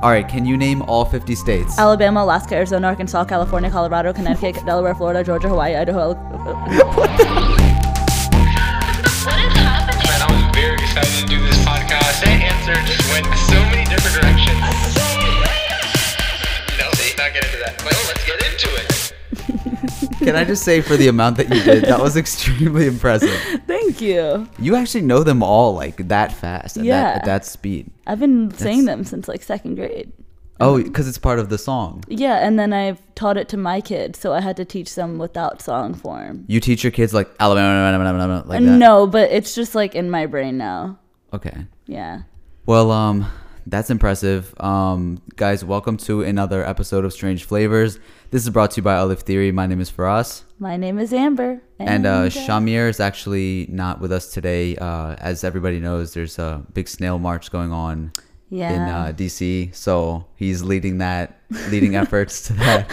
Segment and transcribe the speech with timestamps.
[0.00, 1.76] All right, can you name all 50 states?
[1.76, 6.14] Alabama, Alaska, Arizona, Arkansas, California, Colorado, Connecticut, Delaware, Florida, Georgia, Hawaii, Idaho.
[6.14, 6.54] what the?
[6.94, 7.26] What is
[9.58, 9.98] happening?
[10.06, 12.22] Man, I was very excited to do this podcast.
[12.22, 14.54] That answer just went so many different directions.
[16.78, 17.82] No, let's not get into that.
[17.82, 19.17] Well, let's get into it.
[20.18, 23.30] Can I just say for the amount that you did, that was extremely impressive.
[23.66, 24.48] Thank you.
[24.58, 27.90] You actually know them all like that fast at, that, at that speed.
[28.06, 30.12] I've been saying them since like second grade.
[30.60, 32.02] Oh, because it's part of the song.
[32.08, 35.18] Yeah, and then I've taught it to my kids, so I had to teach them
[35.18, 36.44] without song form.
[36.48, 38.66] You teach your kids like Alabama, like that.
[38.66, 40.98] no, but it's just like in my brain now.
[41.32, 41.66] Okay.
[41.86, 42.22] Yeah.
[42.66, 43.30] Well, um,
[43.68, 44.58] that's impressive.
[44.60, 47.98] Um, guys, welcome to another episode of Strange Flavors.
[48.30, 49.52] This is brought to you by Olive Theory.
[49.52, 50.42] My name is Faraz.
[50.58, 51.60] My name is Amber.
[51.78, 54.76] And uh, Shamir is actually not with us today.
[54.76, 58.12] Uh, as everybody knows, there's a big snail march going on
[58.48, 58.72] yeah.
[58.72, 61.38] in uh, DC, so he's leading that,
[61.68, 62.90] leading efforts to that.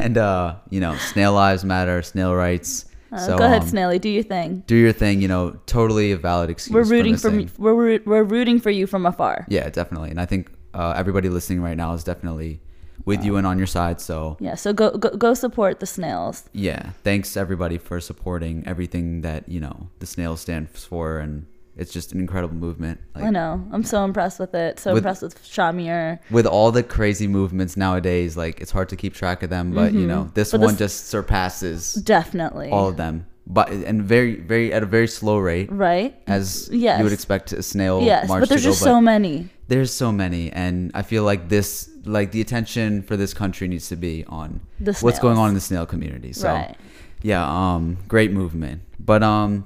[0.00, 2.86] And uh, you know, snail lives matter, snail rights.
[3.14, 4.00] Uh, so go ahead, um, Snelly.
[4.00, 4.64] Do your thing.
[4.66, 5.22] do your thing.
[5.22, 6.74] You know, totally a valid excuse.
[6.74, 7.50] We're rooting for missing.
[7.58, 9.46] we're we're rooting for you from afar.
[9.48, 10.10] Yeah, definitely.
[10.10, 12.60] And I think uh, everybody listening right now is definitely
[13.04, 14.00] with you and on your side.
[14.00, 14.54] So Yeah.
[14.56, 16.44] So go go, go support the snails.
[16.52, 21.92] yeah, thanks everybody for supporting everything that you know the snail stands for, and it's
[21.92, 23.00] just an incredible movement.
[23.14, 23.66] I know.
[23.72, 24.78] I'm so impressed with it.
[24.78, 26.18] So With- impressed with Shamir.
[26.30, 29.92] With all the crazy movements nowadays, like it's hard to keep track of them, but
[29.92, 30.56] you know this Mm-hmm.
[30.60, 32.70] But one this- just surpasses Definitely.
[32.70, 36.14] all of them, but and very very at a very slow rate, right?
[36.26, 36.98] as Yes.
[36.98, 38.72] you would expect a snail yes, march but there's to go.
[38.72, 39.48] just so many.
[39.68, 43.88] there's so many and i feel like this like the attention for this country needs
[43.88, 46.76] to be on The what's going on in the snail community so Right.
[47.22, 49.64] yeah um great movement but um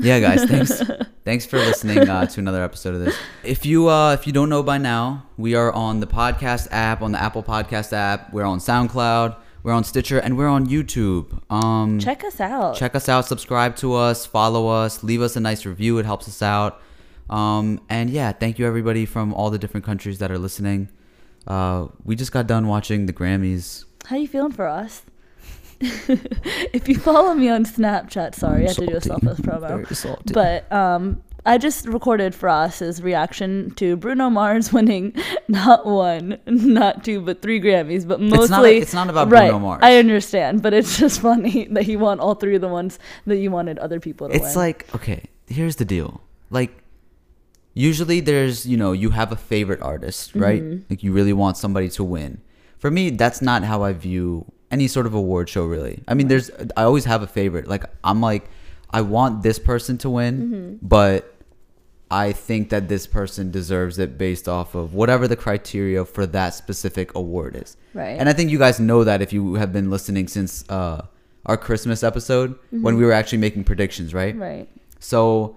[0.00, 0.82] yeah guys thanks
[1.30, 3.16] thanks for listening uh, to another episode of this.
[3.44, 7.02] If you uh if you don't know by now we are on the podcast app
[7.02, 8.32] on the apple podcast app.
[8.32, 11.40] We're on soundcloud we're on stitcher and we're on youtube.
[11.48, 12.74] Um Check us out.
[12.74, 16.26] check us out subscribe to us follow us leave us a nice review it helps
[16.26, 16.82] us out.
[17.28, 20.88] Um, and yeah thank you everybody from all the different countries that are listening.
[21.46, 23.84] Uh, we just got done watching the grammys.
[24.06, 25.02] How are you feeling for us?
[25.80, 30.32] if you follow me on Snapchat, sorry, I have to do a selfless promo.
[30.32, 35.14] But um, I just recorded Faraz's reaction to Bruno Mars winning
[35.48, 38.06] not one, not two, but three Grammys.
[38.06, 39.80] But mostly, not it's not about right, Bruno Mars.
[39.82, 43.38] I understand, but it's just funny that he won all three of the ones that
[43.38, 44.42] you wanted other people to win.
[44.44, 46.20] it's like okay here's the deal
[46.50, 46.76] like
[47.74, 50.82] usually there's you know you have a favorite artist right Mm-hmm.
[50.90, 52.40] like you really want somebody to win
[52.78, 56.28] for me that's not how i view any sort of award show really i mean
[56.28, 58.48] there's i always have a favorite like i'm like
[58.90, 60.86] i want this person to win Mm-hmm.
[60.86, 61.34] but
[62.10, 66.54] i think that this person deserves it based off of whatever the criteria for that
[66.54, 68.16] specific award is Right.
[68.18, 71.06] and i think you guys know that if you have been listening since uh
[71.46, 74.42] our christmas episode when we were actually making predictions right Mm-hmm.
[74.42, 74.68] right.
[74.98, 75.56] so,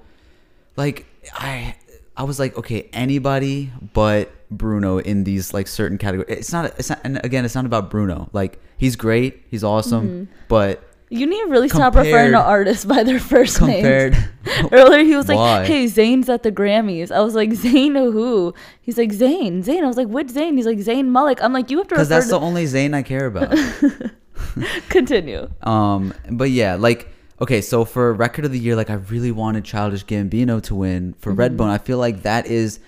[0.78, 1.76] like, I
[2.16, 6.38] I was like, okay, anybody but Bruno in these like certain categories.
[6.38, 6.74] It's not.
[6.80, 7.00] It's not.
[7.04, 8.30] And again, it's not about Bruno.
[8.34, 9.44] Like, he's great.
[9.50, 10.08] He's awesome.
[10.08, 10.34] Mm-hmm.
[10.48, 14.70] But You need to really stop referring to artists by their first compared, names.
[14.72, 15.66] Earlier, he was like, Why?
[15.66, 19.88] "Hey, Zayn's at the Grammys." I was like, "Zayn who?" He's like, "Zayn, Zayn." I
[19.88, 22.30] was like, "Which Zayn?" He's like, "Zayn Malik." I'm like, "You have to because that's
[22.30, 23.52] the only Zayn I care about.
[24.90, 27.10] continue." um, but yeah, like.
[27.42, 31.14] Okay, so for record of the year, like I really wanted Childish Gambino to win.
[31.20, 31.58] For Mm-hmm.
[31.60, 32.80] Redbone, I feel like that is,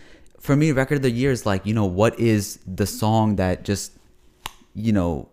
[0.46, 3.64] for me, record of the year is like you know what is the song that
[3.64, 3.92] just,
[4.74, 5.28] you know,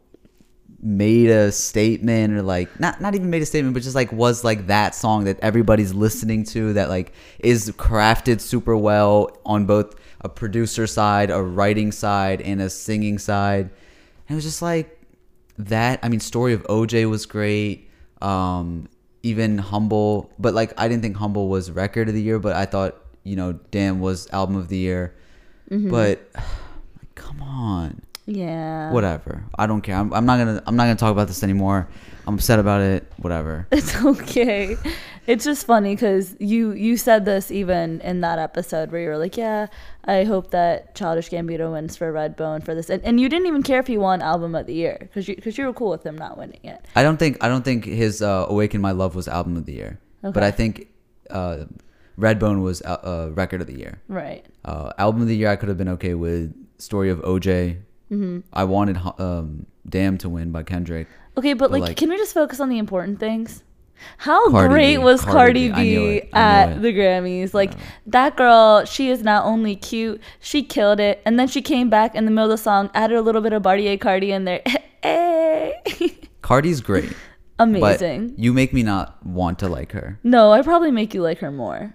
[0.80, 4.42] made a statement or like not not even made a statement but just like was
[4.42, 9.94] like that song that everybody's listening to that like is crafted super well on both
[10.22, 13.70] a producer side a writing side and a singing side.
[14.28, 14.98] And it was just like
[15.58, 16.00] that.
[16.02, 17.88] I mean story of oj was great
[18.22, 18.88] um
[19.22, 22.64] even humble but like i didn't think humble was record of the year but i
[22.66, 25.14] thought you know damn was album of the year
[25.70, 26.44] but like,
[27.14, 28.92] come on Yeah.
[28.92, 29.44] whatever.
[29.58, 29.96] I don't care.
[29.96, 30.62] I'm, I'm not gonna.
[30.66, 31.88] I'm not gonna talk about this anymore.
[32.26, 33.10] I'm upset about it.
[33.16, 33.66] Whatever.
[33.72, 34.76] It's okay.
[35.26, 39.18] It's just funny because you you said this even in that episode where you were
[39.18, 39.68] like, "Yeah,
[40.04, 43.62] I hope that Childish Gambino wins for Redbone for this," and, and you didn't even
[43.62, 46.04] care if he won Album of the Year because you because you were cool with
[46.04, 46.84] him not winning it.
[46.96, 47.38] I don't think.
[47.40, 49.98] I don't think his uh, "Awaken My Love" was album of the year.
[50.22, 50.88] But I think
[51.30, 51.64] uh,
[52.18, 54.00] Redbone was uh, uh, record of the year.
[54.08, 54.44] Right.
[54.64, 57.78] Uh, album of the year, I could have been okay with "Story of OJ."
[58.10, 58.40] Mm-hmm.
[58.52, 61.08] I wanted um, "Damn" to win by Kendrick.
[61.38, 63.62] Okay, but, But, like, like- can we just focus on the important things?
[64.18, 64.98] How Cardi great B.
[64.98, 66.20] was Cardi Cardi, B.
[66.20, 67.54] B at the Grammys?
[67.54, 67.72] Like
[68.06, 72.14] that girl, she is not only cute, she killed it, and then she came back
[72.16, 74.60] in the middle of the song, added a little bit of Bartier Cardi in there.
[75.04, 77.12] hey, Cardi's great.
[77.60, 78.30] amazing.
[78.30, 80.18] But you make me not want to like her.
[80.24, 81.94] no, I probably make you like her more.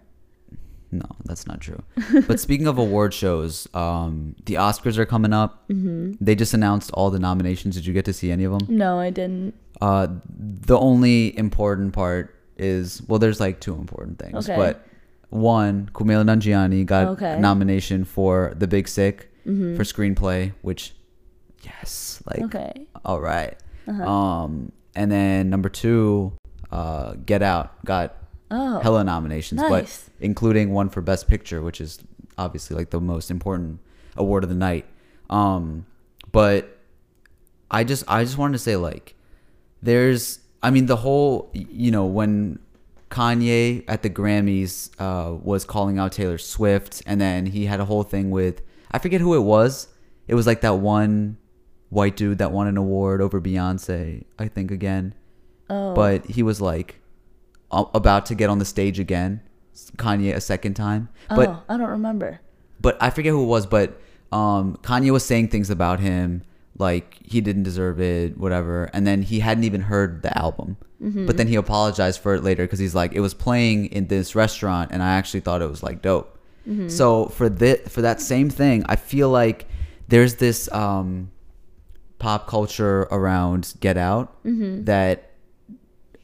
[0.97, 1.81] No, that's not true.
[2.27, 5.67] but speaking of award shows, um, the Oscars are coming up.
[5.69, 6.13] Mm-hmm.
[6.19, 7.75] They just announced all the nominations.
[7.75, 8.67] Did you get to see any of them?
[8.77, 9.53] No, I didn't.
[9.81, 14.55] Uh, the only important part is well, there's like two important things, Okay.
[14.57, 14.85] but
[15.29, 17.33] one, Kumail Nanjiani got Okay.
[17.33, 20.93] a nomination for The Big Sick for screenplay, which
[21.63, 22.87] yes, like Okay.
[23.05, 23.55] all right.
[23.87, 26.33] Um, and then number two,
[26.71, 28.15] uh, Get Out got
[28.49, 29.69] Oh, hella nominations, nice.
[29.69, 31.99] but including one for Best Picture, which is
[32.37, 33.79] obviously like the most important
[34.15, 34.85] award of the night.
[35.29, 35.85] Um,
[36.31, 36.77] but
[37.69, 39.15] I just I just wanted to say like
[39.81, 42.59] there's I mean the whole you know when
[43.09, 47.85] Kanye at the Grammys uh, was calling out Taylor Swift and then he had a
[47.85, 48.61] whole thing with
[48.91, 49.87] I forget who it was.
[50.27, 51.37] It was like that one
[51.89, 55.13] white dude that won an award over Beyonce, I think again.
[55.69, 56.99] oh, But he was like
[57.71, 59.41] about to get on the stage again,
[59.97, 61.09] Kanye a second time.
[61.29, 62.39] But oh, I don't remember.
[62.79, 63.99] but I forget who it was, but
[64.31, 66.43] um, Kanye was saying things about him
[66.77, 68.89] like he didn't deserve it, whatever.
[68.93, 70.77] And then he hadn't even heard the album,
[71.25, 74.35] but then he apologized for it later because he's like, it was playing in this
[74.35, 76.37] restaurant, and I actually thought it was like dope.
[76.89, 79.67] So for that for that same thing, I feel like
[80.09, 81.31] there's this um,
[82.19, 84.35] pop culture around Get Out
[84.85, 85.31] that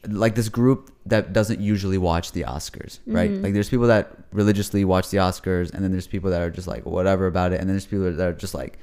[0.06, 3.30] like this group that doesn't usually watch the Oscars, right?
[3.30, 3.42] Mm-hmm.
[3.44, 6.66] Like there's people that religiously watch the Oscars, and then there's people that are just
[6.66, 8.78] like whatever about it, and then there's people that are just like,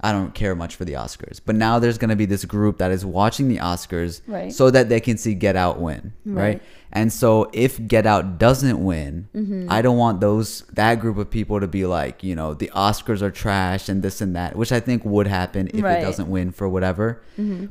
[0.00, 1.40] I don't care much for the Oscars.
[1.44, 4.52] But now there's gonna be this group that is watching the Oscars Right.
[4.52, 6.42] so that they can see Get Out win, right?
[6.42, 6.62] Right.
[6.92, 9.66] And so if Get Out doesn't win, Mm-hmm.
[9.68, 13.22] I don't want those that group of people to be like, you know, the Oscars
[13.22, 15.98] are trash and this and that, which I think would happen if Right.
[15.98, 17.22] it doesn't win for whatever.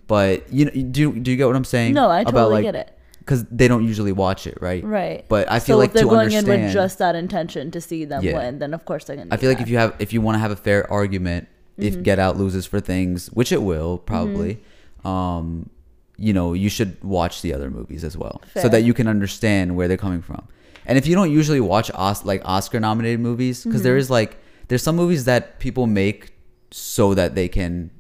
[0.08, 1.94] But you know, do do you get what I'm saying?
[1.94, 2.95] No, I About, totally like, get it.
[3.26, 4.84] Because they don't usually watch it, right?
[4.84, 5.26] Right.
[5.28, 8.06] But I so feel like if they're going in with just that intention to see
[8.06, 8.38] them Yeah.
[8.38, 9.34] win, then of course they're gonna.
[9.34, 11.88] I feel like if you have if you want to have a fair argument, Mm-hmm.
[11.88, 14.62] if Get Out loses for things, which it will probably,
[15.04, 15.70] um,
[16.18, 19.76] you know, you should watch the other movies as well, so that you can understand
[19.76, 20.48] where they're coming from.
[20.86, 23.98] And if you don't usually watch Os- like Oscar nominated movies, because Mm-hmm.
[23.98, 24.38] is like
[24.70, 26.32] there's some movies that people make
[26.72, 27.92] so that they can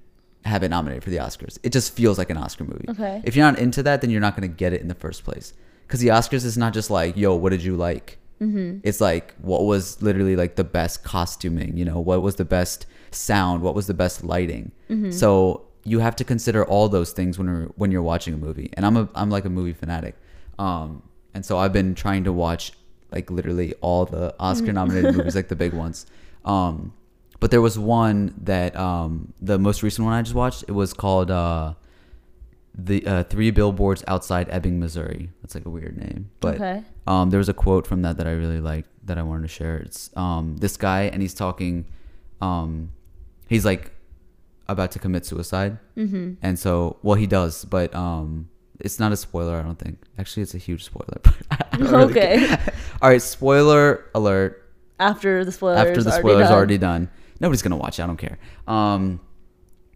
[0.46, 1.58] have it nominated for the Oscars.
[1.64, 2.86] It just feels like an Oscar movie.
[2.90, 3.22] Okay.
[3.24, 5.24] If you're not into that, then you're not going to get it in the first
[5.24, 5.54] place.
[5.88, 8.20] Because the Oscars is not just like, yo, what did you like?
[8.42, 8.80] Mm-hmm.
[8.84, 11.78] It's like, what was literally like the best costuming?
[11.78, 13.62] You know, what was the best sound?
[13.62, 14.72] What was the best lighting?
[15.12, 18.72] So you have to consider all those things when you're when you're watching a movie.
[18.74, 20.16] And I'm a I'm like a movie fanatic.
[20.60, 21.04] Um,
[21.34, 22.74] and so I've been trying to watch
[23.12, 26.06] like literally all the Oscar nominated movies, like the big ones.
[26.44, 26.94] Um,
[27.46, 30.64] but there was one that um, the most recent one I just watched.
[30.68, 31.76] It was called uh,
[32.74, 35.30] the uh, Three Billboards Outside Ebbing, Missouri.
[35.44, 36.84] That's like a weird name, but Okay.
[37.06, 39.48] um, there was a quote from that that I really liked that I wanted to
[39.48, 39.78] share.
[39.78, 41.86] It's um, this guy and he's talking.
[42.42, 42.90] Um,
[43.48, 43.92] he's like
[44.68, 46.34] about to commit suicide, mm-hmm.
[46.42, 48.50] and so well he does, but um,
[48.80, 49.56] it's not a spoiler.
[49.56, 50.00] I don't think.
[50.18, 51.22] Actually, it's a huge spoiler.
[51.50, 52.58] But really Okay.
[53.04, 54.68] All right, spoiler alert
[55.00, 55.78] after the spoilers.
[55.78, 56.58] after the already spoilers done.
[56.58, 57.10] already done.
[57.40, 58.00] Nobody's gonna watch.
[58.00, 58.38] it, I don't care.
[58.68, 59.20] Um,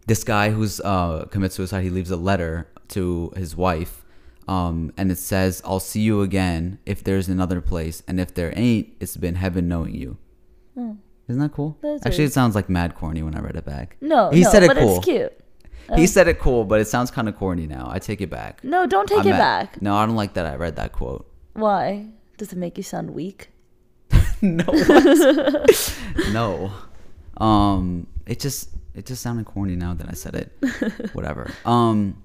[0.06, 1.82] this guy who's uh commits suicide.
[1.82, 4.04] He leaves a letter to his wife,
[4.48, 8.52] um, and it says, "I'll see you again if there's another place, and if there
[8.56, 10.16] ain't, it's been heaven knowing you."
[11.28, 11.78] Isn't that cool?
[11.82, 13.96] That is Actually, very- it sounds like mad corny when I read it back.
[14.00, 14.96] No, he no, said it but cool.
[14.96, 15.32] it's cute.
[15.94, 17.88] He said it cool, but it sounds kind of corny now.
[17.90, 18.62] I take it back.
[18.64, 19.38] No, don't take I'm it mad.
[19.72, 19.82] back.
[19.82, 20.46] No, I don't like that.
[20.46, 21.28] I read that quote.
[21.54, 22.06] Why?
[22.36, 23.50] Does it make you sound weak?
[24.42, 24.64] no,
[26.32, 26.72] no.
[27.40, 31.10] Um, it just it just sounded corny now that I said it.
[31.14, 31.50] Whatever.
[31.64, 32.22] Um,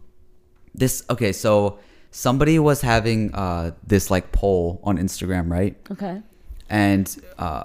[0.73, 1.31] this okay.
[1.31, 1.79] So
[2.11, 5.75] somebody was having uh this like poll on Instagram, right?
[5.91, 6.21] Okay.
[6.69, 7.63] And uh,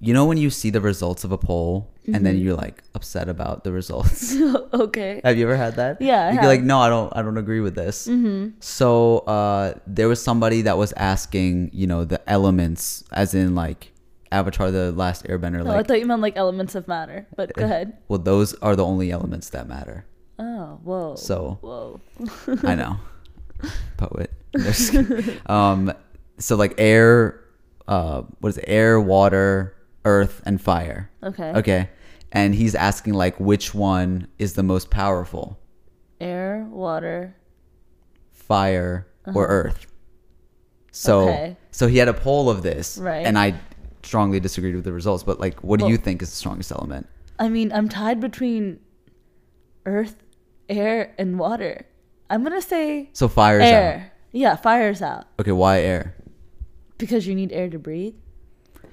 [0.00, 2.24] you know when you see the results of a poll and Mm-hmm.
[2.24, 4.34] then you're like upset about the results.
[4.72, 5.20] okay.
[5.24, 6.00] Have you ever had that?
[6.00, 6.46] Yeah, You'd be have.
[6.46, 7.12] like, no, I don't.
[7.14, 8.08] I don't agree with this.
[8.08, 8.56] Mm-hmm.
[8.60, 13.92] So uh, there was somebody that was asking, you know, the elements, as in like
[14.32, 15.66] Avatar: The Last Airbender.
[15.66, 17.26] Oh, I thought you meant like elements of matter.
[17.36, 17.96] But go ahead.
[18.08, 20.04] well, those are the only elements that matter.
[20.38, 21.14] Oh, whoa.
[21.16, 22.00] So- whoa.
[22.62, 22.96] I know,
[23.96, 24.30] poet.
[25.46, 25.92] Um,
[26.38, 27.40] so like air,
[27.88, 28.64] uh, what is it?
[28.68, 31.10] Air, water, earth, and fire.
[31.22, 31.52] Okay.
[31.56, 31.90] Okay,
[32.32, 35.58] and he's asking like which one is the most powerful,
[36.20, 37.34] Air, water.
[38.32, 39.52] fire or Uh-huh.
[39.68, 39.86] earth?
[40.92, 41.56] So Okay.
[41.70, 43.26] so he had a poll of this, Right.
[43.26, 43.54] And I
[44.08, 45.22] strongly disagreed with the results.
[45.22, 47.06] But like, what do you think is the strongest element?
[47.38, 48.80] I mean, I'm tied between
[49.86, 50.16] earth,
[50.68, 51.84] air, and water.
[52.30, 54.12] I'm gonna say So fire's air.
[54.32, 55.24] Yeah, fire's out out.
[55.40, 56.14] Okay, why air?
[56.98, 58.14] because you need air to breathe.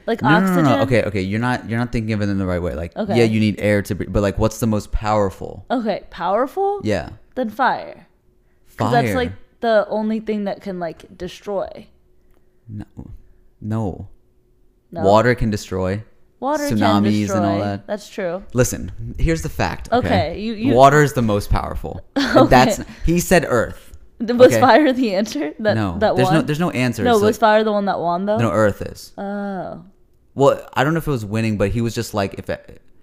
[0.06, 0.64] Like No, no, oxygen.
[0.64, 0.82] no, no.
[0.84, 1.22] Okay, okay.
[1.22, 2.76] You're not you're not thinking of it in the right way.
[2.76, 3.18] Like, Okay.
[3.18, 5.66] yeah, you need air to breathe, but like, what's the most powerful?
[5.72, 6.80] Okay, powerful.
[6.84, 8.06] Yeah, Then fire.
[8.68, 8.92] Fire.
[8.92, 9.32] that's like
[9.62, 11.88] the only thing that can like destroy.
[12.70, 12.86] no,
[13.60, 14.08] no.
[14.92, 15.02] No?
[15.04, 16.04] Water can destroy.
[16.40, 17.88] Water tsunamis and all that.
[17.88, 18.44] That's true.
[18.54, 19.90] Listen, here's the fact.
[19.92, 22.02] Okay, Okay, you- you- water is the most powerful.
[22.16, 23.98] And That's he said Earth.
[24.20, 24.62] Was Okay.
[24.62, 25.54] fire the answer?
[25.60, 26.36] That no, that there's won.
[26.36, 27.04] no there's no answer.
[27.04, 28.38] no, It's was like- fire the one that won though?
[28.38, 29.12] no Earth is.
[29.18, 29.84] Oh,
[30.36, 32.50] Well, I don't know if it was winning, but he was just like, if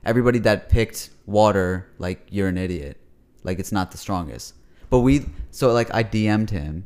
[0.05, 2.99] everybody that picked water, like you're an idiot,
[3.43, 4.55] like it's not the strongest.
[4.91, 6.85] But we, so like I DM'd him,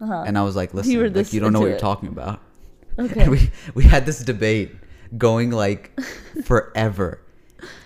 [0.00, 0.24] uh-huh.
[0.26, 2.40] and I was like, listen, were like you don't know what into you're talking about.
[2.98, 3.20] Okay.
[3.22, 4.72] And we we had this debate
[5.16, 5.98] going like
[6.44, 7.20] forever,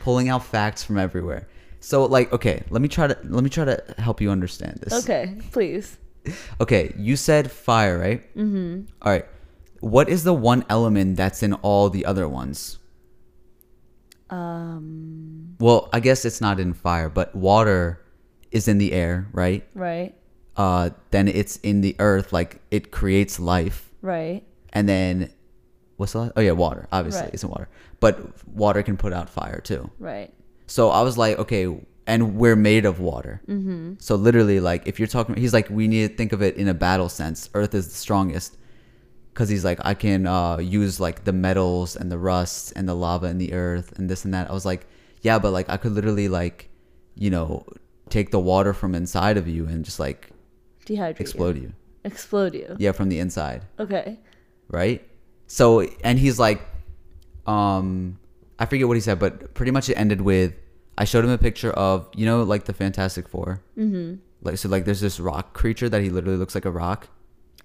[0.00, 1.48] pulling out facts from everywhere.
[1.80, 4.92] So like, okay, let me try to let me try to help you understand this.
[5.04, 5.98] okay, please.
[6.60, 8.22] Okay, you said fire, right?
[8.36, 8.86] Mm-hmm.
[9.02, 9.26] All right.
[9.80, 12.78] What is the one element that's in all the other ones?
[14.30, 18.00] Um, Well, I guess it's not in fire, but water
[18.50, 19.66] is in the air, right?
[19.74, 20.14] right,
[20.56, 24.44] Uh, then it's in the earth, like it creates life, right.
[24.72, 25.30] And then
[25.96, 26.32] what's the last?
[26.36, 26.88] Oh yeah, water.
[26.92, 27.34] Obviously, Right.
[27.34, 27.68] it's in water,
[28.00, 29.90] but water can put out fire too.
[29.98, 30.32] Right.
[30.66, 31.66] So I was like, okay,
[32.06, 33.42] and we're made of water.
[33.46, 33.94] Mm-hmm.
[33.98, 36.66] So literally, like, if you're talking, he's like, we need to think of it in
[36.68, 37.48] a battle sense.
[37.54, 38.56] Earth is the strongest
[39.32, 42.94] because he's like, I can uh, use like the metals and the rust and the
[42.94, 44.50] lava and the earth and this and that.
[44.50, 44.86] I was like,
[45.22, 46.68] yeah, but like I could literally like,
[47.14, 47.64] you know,
[48.08, 50.30] take the water from inside of you and just like
[50.86, 51.20] Dehydrate.
[51.20, 51.62] explode You.
[51.62, 51.72] you.
[52.04, 52.76] Explode you.
[52.78, 54.18] Yeah, from the inside Okay.
[54.72, 55.06] Right?
[55.46, 56.60] So and he's like,
[57.46, 58.18] um,
[58.58, 60.54] I forget what he said, but pretty much it ended with
[60.98, 64.14] I showed him a picture of you know like the Fantastic 4 Mm-hmm.
[64.44, 67.06] Like so, like there's this rock creature that he literally looks like a rock.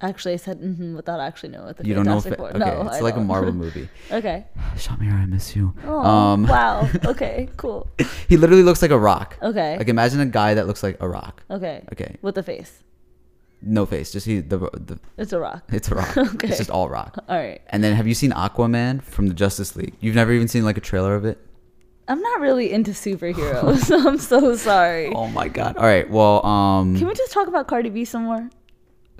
[0.00, 2.20] Actually, I said mm-hmm without actually knowing what the you don't know?
[2.20, 3.26] Fantastic okay, no, it's I like a don't.
[3.26, 3.88] Marvel movie.
[4.12, 4.46] okay.
[4.76, 5.74] Shamir, I miss you.
[5.84, 6.88] Oh, um, wow.
[7.04, 7.48] Okay.
[7.56, 7.88] Cool.
[8.28, 9.36] he literally looks like a rock.
[9.42, 9.76] Okay.
[9.76, 11.42] Like imagine a guy that looks like a rock.
[11.50, 11.84] Okay.
[11.92, 12.84] Okay, With a face.
[13.62, 15.64] No face, just he the the It's a rock.
[15.72, 16.16] it's a rock.
[16.34, 16.48] Okay.
[16.48, 17.18] It's just all rock.
[17.28, 17.60] All right.
[17.70, 19.94] And then have you seen Aquaman from the Justice League?
[20.00, 21.38] You've never even seen like a trailer of it?
[22.06, 23.78] I'm not really into superheroes.
[23.84, 25.12] so I'm so sorry.
[25.14, 25.76] Oh my god.
[25.76, 26.08] All right.
[26.08, 28.48] Well, um Can we just talk about Cardi B some more?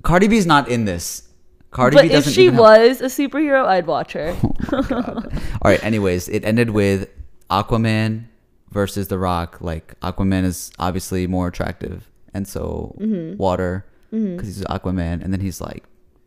[0.02, 1.28] Cardi B's not in this.
[1.70, 4.34] Cardi but B if doesn't she have- was a superhero, I'd watch her.
[4.72, 5.82] All right.
[5.84, 7.08] Anyways, it ended with
[7.50, 8.24] Aquaman
[8.70, 9.60] versus The Rock.
[9.60, 13.36] Like Aquaman is obviously more attractive, and so Mm-hmm.
[13.36, 15.84] water because he's Aquaman, and then he's like,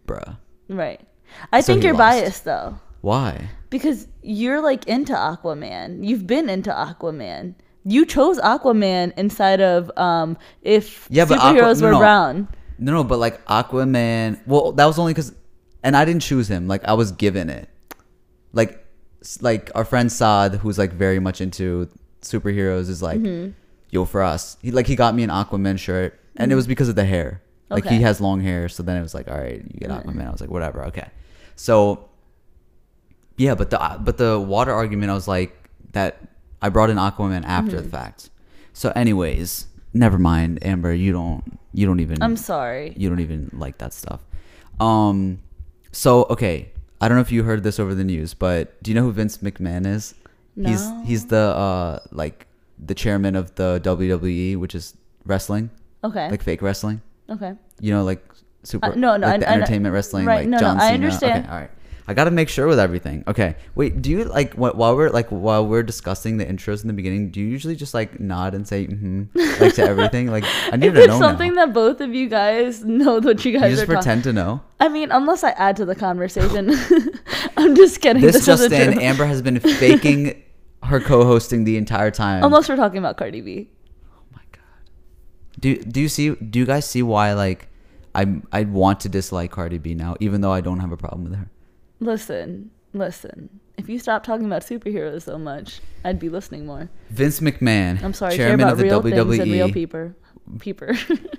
[0.07, 0.37] bruh,
[0.69, 1.01] right.
[1.51, 1.99] I So think you're lost.
[2.19, 2.79] biased though.
[3.01, 3.49] why?
[3.69, 6.05] Because you're like into Aquaman.
[6.05, 7.55] You've been into Aquaman.
[7.85, 11.99] You chose Aquaman inside of um if Yeah, but superheroes no, were no.
[11.99, 12.47] brown.
[12.77, 14.39] No, no, but like Aquaman.
[14.45, 15.33] Well, that was only because,
[15.83, 16.67] and I didn't choose him.
[16.67, 17.69] Like I was given it.
[18.53, 18.85] Like,
[19.39, 21.87] like our friend Saad, who's like very much into
[22.21, 23.51] superheroes, is like, Mm-hmm.
[23.91, 26.89] yo, for us, he like he got me an Aquaman shirt, and it was because
[26.89, 27.41] of the hair.
[27.71, 27.95] Like Okay.
[27.95, 30.27] he has long hair, so then it was like, all right, you get Aquaman.
[30.27, 31.09] I was like, whatever, okay.
[31.55, 32.09] So,
[33.37, 35.55] yeah, but the but the water argument, I was like
[35.93, 36.19] that.
[36.61, 37.83] I brought in Aquaman after Mm-hmm.
[37.83, 38.29] the fact.
[38.73, 40.93] So, anyways, never mind, Amber.
[40.93, 42.93] You don't you don't even I'm sorry.
[42.97, 44.21] you don't even like that stuff.
[44.79, 45.39] Um,
[45.91, 48.95] so okay, I don't know if you heard this over the news, but do you
[48.95, 50.13] know who Vince McMahon is?
[50.55, 51.03] He's No.
[51.05, 52.47] he's the uh like
[52.77, 55.69] the chairman of the WWE, which is wrestling,
[56.03, 56.29] Okay.
[56.29, 57.01] like fake wrestling.
[57.31, 57.53] Okay.
[57.79, 58.23] You know, like
[58.63, 60.77] super Uh, no, no, like the I- I entertainment wrestling, right, like no, no, John
[60.77, 60.93] I Cena.
[60.93, 61.45] understand.
[61.45, 61.71] Okay, all right.
[62.07, 63.23] I got to make sure with everything.
[63.27, 64.01] Okay, wait.
[64.01, 67.29] Do you like wh- while we're like while we're discussing the intros in the beginning?
[67.29, 69.23] Do you usually just like nod and say mm-hmm
[69.61, 70.27] like to everything?
[70.27, 71.67] Like I need to it's know something now.
[71.67, 73.95] that both of you guys know what you guys You just are talking.
[73.97, 74.61] pretend to know.
[74.79, 76.73] I mean, unless I add to the conversation.
[77.57, 78.21] I'm just kidding.
[78.21, 78.99] This, This, just in.
[78.99, 80.41] Amber has been faking
[80.83, 82.43] her co-hosting the entire time.
[82.43, 83.69] Unless we're talking about Cardi B.
[85.61, 86.31] Do do you see?
[86.35, 87.67] Do you guys see why like
[88.13, 91.23] I I want to dislike Cardi B now, even though I don't have a problem
[91.23, 91.49] with her?
[91.99, 93.61] Listen, listen.
[93.77, 96.89] If you stop talking about superheroes so much, I'd be listening more.
[97.09, 100.15] Vince McMahon, I'm sorry, chairman care of the real things and real WWE, peeper.
[100.59, 100.93] Peeper.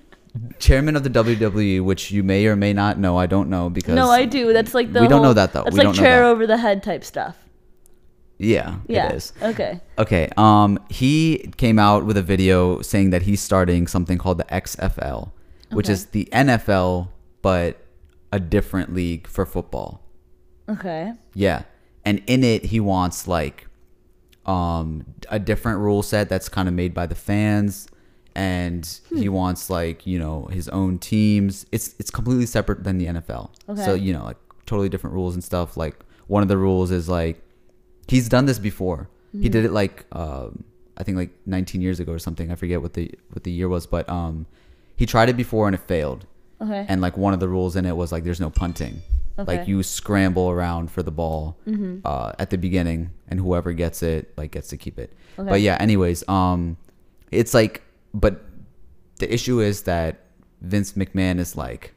[0.58, 3.18] chairman of the WWE, which you may or may not know.
[3.18, 4.52] I don't know because no, I do.
[4.52, 5.64] That's like the we don't know that, though.
[5.64, 7.36] That's We like don't know chair over the head type stuff.
[8.42, 9.08] Yeah, Yeah.
[9.08, 9.32] it is.
[9.40, 9.80] Okay.
[9.98, 10.28] Okay.
[10.36, 15.30] Um, he came out with a video saying that he's starting something called the XFL,
[15.70, 15.92] which Okay.
[15.92, 17.08] is the NFL,
[17.40, 17.78] but
[18.32, 20.02] a different league for football.
[20.68, 21.12] Okay.
[21.34, 21.62] Yeah.
[22.04, 23.66] And in it he wants like
[24.44, 27.86] um a different rule set that's kind of made by the fans
[28.34, 29.32] and he Hmm.
[29.34, 31.66] wants like, you know, his own teams.
[31.70, 33.50] It's it's completely separate than the NFL.
[33.68, 33.84] Okay.
[33.84, 35.76] So, you know, like totally different rules and stuff.
[35.76, 35.96] Like
[36.26, 37.40] one of the rules is like
[38.08, 39.08] he's done this before.
[39.40, 40.64] He did it like um
[40.96, 42.50] I think like 19 years ago or something.
[42.52, 44.46] I forget what the what the year was, but um
[44.96, 46.26] he tried it before and it failed.
[46.60, 46.84] Okay.
[46.88, 49.00] And like one of the rules in it was like there's no punting.
[49.38, 49.56] Okay.
[49.58, 51.56] Like you scramble around for the ball
[52.04, 55.10] uh, at the beginning, and whoever gets it like gets to keep it.
[55.38, 55.48] Okay.
[55.48, 56.76] But yeah, anyways, um,
[57.30, 57.80] it's like,
[58.12, 58.44] but
[59.18, 60.20] the issue is that
[60.60, 61.94] Vince McMahon is like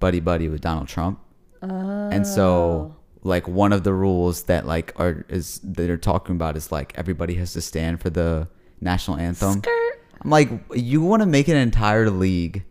[0.00, 1.20] buddy buddy with Donald Trump,
[1.60, 2.34] and Oh.
[2.36, 6.72] so like one of the rules that like are is that they're talking about is
[6.72, 8.48] like everybody has to stand for the
[8.80, 9.58] national anthem.
[9.58, 10.02] Skirt.
[10.22, 12.64] I'm like, you want to make an entire league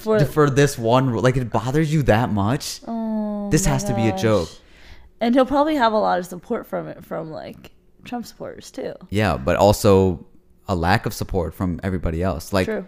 [0.00, 3.94] For, for this one ru- like it bothers you that much oh, this has to
[3.94, 4.48] be a joke
[5.20, 7.72] And he'll probably have a lot of support from it from like
[8.04, 8.94] Trump supporters too.
[9.10, 10.26] yeah but also
[10.68, 12.86] a lack of support from everybody else like True.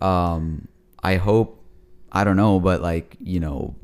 [0.00, 0.68] um
[1.02, 1.62] i hope
[2.12, 3.74] i don't know but like you know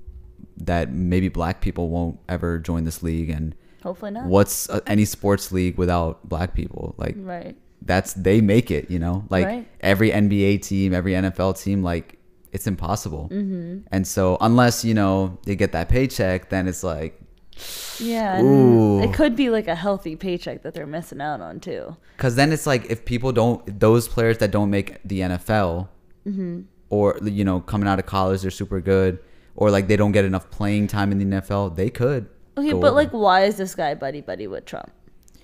[0.60, 4.26] that maybe black people won't ever join this league and Hopefully not.
[4.26, 7.56] what's uh, any sports league without black people like Right.
[7.82, 9.66] that's they make it you know like Right.
[9.80, 12.18] every nba team every nfl team like
[12.52, 13.86] it's impossible Mm-hmm.
[13.90, 17.18] and so unless you know they get that paycheck then it's like
[18.00, 18.40] Yeah.
[18.42, 19.02] Ooh.
[19.02, 21.94] It could be like a healthy paycheck that they're missing out on too.
[22.16, 25.88] Because then it's like if people don't, those players that don't make the NFL,
[26.26, 26.60] Mm-hmm.
[26.90, 29.18] or you know, coming out of college, they're super good,
[29.56, 32.28] or like they don't get enough playing time in the NFL, they could.
[32.56, 32.90] Okay, but over.
[32.90, 34.90] like, why is this guy buddy buddy with Trump?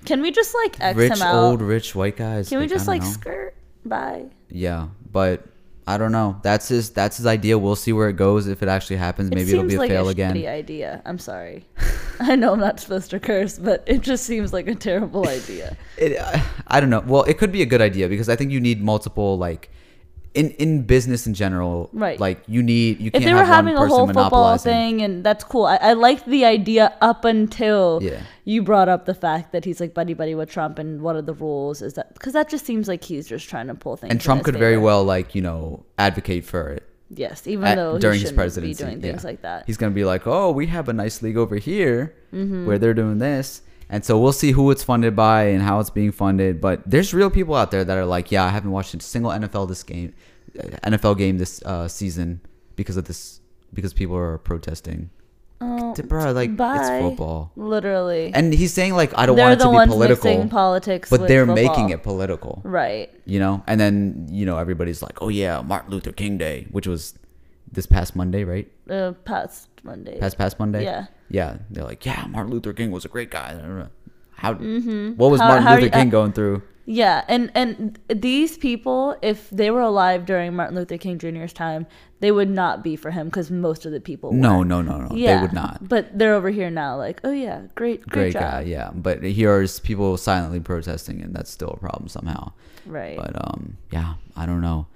[0.04, 1.34] Can we just like X rich him out?
[1.34, 2.48] old rich white guys.
[2.48, 3.08] Can we like, I just like know.
[3.08, 3.56] skirt?
[3.88, 4.26] by?
[4.50, 5.44] Yeah, but
[5.86, 6.40] I don't know.
[6.42, 6.90] That's his.
[6.90, 7.58] That's his idea.
[7.58, 8.48] We'll see where it goes.
[8.48, 10.36] If it actually happens, maybe it it'll be a like fail a again.
[10.46, 11.02] idea.
[11.04, 11.64] I'm sorry.
[12.20, 15.76] I know I'm not supposed to curse, but it just seems like a terrible idea.
[15.96, 17.00] It, uh, I don't know.
[17.00, 19.70] Well, it could be a good idea because I think you need multiple like.
[20.36, 22.20] In, in business in general, Right.
[22.20, 25.00] Like you need you If can't they were have having one a whole football thing,
[25.02, 25.64] and that's cool.
[25.64, 28.20] I, I liked the idea up until Yeah.
[28.44, 31.22] you brought up the fact that he's like buddy buddy with Trump, and what are
[31.22, 31.80] the rules?
[31.80, 34.10] Is that because that just seems like he's just trying to pull things.
[34.10, 37.98] and Trump could very well like you know advocate for it yes, even at- though
[37.98, 38.74] during he his presidency.
[38.84, 39.30] be doing things yeah.
[39.30, 39.64] like that.
[39.66, 42.66] He's gonna be like, "Oh, we have a nice league over here Mm-hmm.
[42.66, 45.90] where they're doing this," and so we'll see who it's funded by and how it's
[45.90, 46.60] being funded.
[46.60, 49.30] But there's real people out there that are like, "Yeah, I haven't watched a single
[49.30, 50.14] NFL this game,
[50.58, 52.40] uh, NFL game this uh, season
[52.76, 53.40] because of this
[53.72, 55.10] because people are protesting."
[55.58, 58.30] Oh, Bro, like it's football, literally.
[58.34, 61.46] and he's saying like, "I don't They're want it to be political." politics, but they're
[61.46, 61.64] football.
[61.64, 63.10] making it political right.
[63.24, 66.86] you know and then you know everybody's like oh yeah martin luther king day which
[66.86, 67.14] was
[67.72, 70.18] this past monday right Uh, past Monday.
[70.20, 71.06] past past monday Yeah.
[71.28, 73.88] Yeah they're like yeah martin luther king was a great guy I don't know.
[74.34, 75.20] how what was Mm-hmm.
[75.20, 79.50] How- martin how luther you- king uh, going through Yeah, and and these people, if
[79.50, 81.82] they were alive during Martin Luther King Jr.'s time,
[82.22, 84.30] they would not be for him because most of the people.
[84.30, 84.68] no weren't.
[84.68, 87.62] no no no yeah, they would not But they're over here now, like, oh yeah,
[87.74, 88.42] great, great, great job.
[88.42, 92.52] guy yeah but here's people silently protesting and that's still a problem somehow
[92.86, 93.16] Right.
[93.18, 94.86] but um yeah i don't know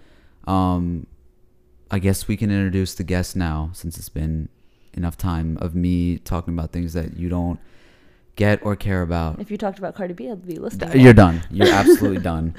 [0.46, 1.08] um
[1.90, 4.46] i guess we can introduce the guest now since it's been
[4.94, 7.58] enough time of me talking about things that you don't
[8.36, 11.00] get or care about if you talked about Cardi B, I'd be listening.
[11.00, 11.42] You're done.
[11.50, 12.54] You're absolutely done.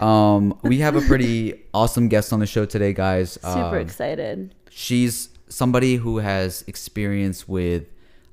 [0.00, 3.32] Um, we have a pretty awesome guest on the show today, guys.
[3.32, 4.54] Super Um, excited.
[4.70, 7.84] She's somebody who has experience with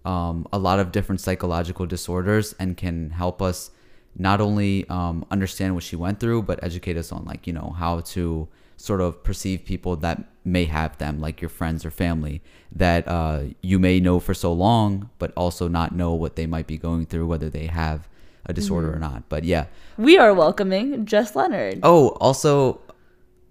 [0.05, 3.71] um, a lot of different psychological disorders and can help us
[4.17, 7.73] not only um, understand what she went through, but educate us on like you know
[7.77, 8.47] how to
[8.83, 12.41] sort of perceive people that may have them, like your friends or family
[12.75, 16.67] that uh, you may know for so long, but also not know what they might
[16.67, 18.09] be going through, whether they have
[18.45, 19.23] a disorder or not.
[19.29, 19.65] But yeah.
[19.97, 21.79] We are welcoming Jess Leonard.
[21.81, 22.81] Oh, also,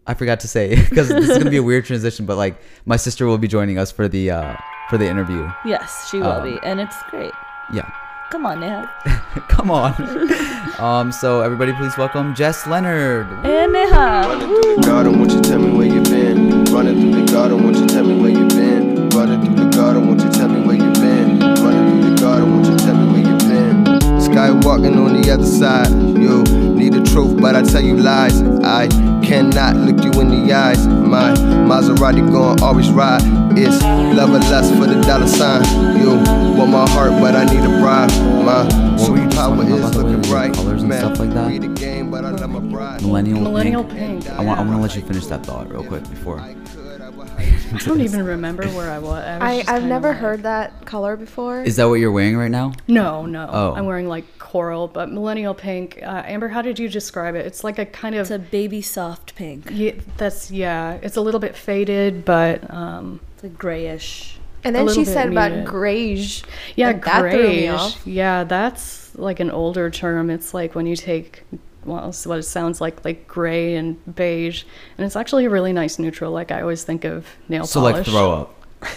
[0.06, 2.96] I forgot to say because this is gonna be a weird transition, but like my
[2.96, 4.56] sister will be joining us for the uh,
[4.90, 5.48] for the interview.
[5.64, 7.32] Yes, she will Um, be, and it's great.
[7.72, 7.90] Yeah,
[8.32, 8.90] Come on, Neha.
[9.48, 9.92] come on.
[10.80, 13.26] um, so everybody, please welcome Jess Leonard.
[13.44, 14.24] And Neha.
[14.26, 16.64] Running through the garden, won't you tell me where you been?
[16.72, 19.10] Running through the garden, won't you tell me where you been?
[19.10, 21.40] Running through the garden, won't you tell me where you been?
[21.40, 23.84] Running through the garden, won't you tell me where you been?
[24.16, 26.42] Skywalking on the other side, you
[26.82, 28.42] need the truth, but I tell you lies.
[28.64, 28.88] I
[29.22, 30.84] cannot look you in the eyes.
[30.86, 31.32] My
[31.70, 33.22] Maserati gon' always ride.
[33.56, 33.80] It's
[34.16, 35.62] love or lust for the dollar sign.
[36.00, 36.10] You
[36.58, 38.10] want my heart, but I need a bribe.
[38.44, 38.64] My
[38.98, 40.54] What were you just superpower is by the way, looking with bright.
[40.54, 41.60] colors and Man, stuff like that?
[41.60, 43.02] the game, but I love my bride.
[43.02, 44.24] Millennial, Millennial pink.
[44.24, 44.30] pink.
[44.38, 44.58] I want.
[44.58, 46.40] I want to let you finish that thought real quick before.
[46.40, 49.22] I could, I would hide you I don't even remember where I was.
[49.24, 51.62] I was I, I've never like- heard that color before.
[51.62, 52.72] Is that what you're wearing right now?
[52.88, 53.48] No, no.
[53.50, 53.74] Oh.
[53.74, 55.98] I'm wearing like coral, but millennial pink.
[56.02, 57.46] Uh, Amber, how did you describe it?
[57.46, 58.20] It's like a kind of.
[58.22, 59.66] It's a baby soft pink.
[59.70, 60.98] yeah, that's yeah.
[61.02, 64.38] It's a little bit faded, but um, It's like grayish.
[64.64, 65.66] and then she little bit said about muted.
[65.68, 66.42] grayish.
[66.76, 67.96] yeah, and that grayish.
[68.04, 70.28] Yeah, that's like an older term.
[70.30, 71.44] It's like when you take
[71.84, 74.64] well, it's what it sounds like, like gray and beige,
[74.98, 76.30] and it's actually a really nice neutral.
[76.30, 77.94] Like I always think of nail So polish.
[77.96, 78.54] like throw up.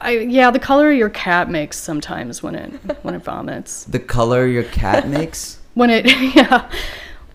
[0.00, 2.70] I yeah, the color your cat makes sometimes when it
[3.02, 3.84] when it vomits.
[3.88, 5.58] The color your cat makes.
[5.74, 6.70] When it yeah.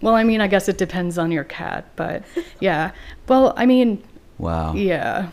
[0.02, 2.24] Well, I mean, I guess it depends on your cat, but
[2.60, 2.92] yeah.
[3.28, 4.04] Well, I mean,
[4.38, 4.74] Wow.
[4.76, 5.30] yeah.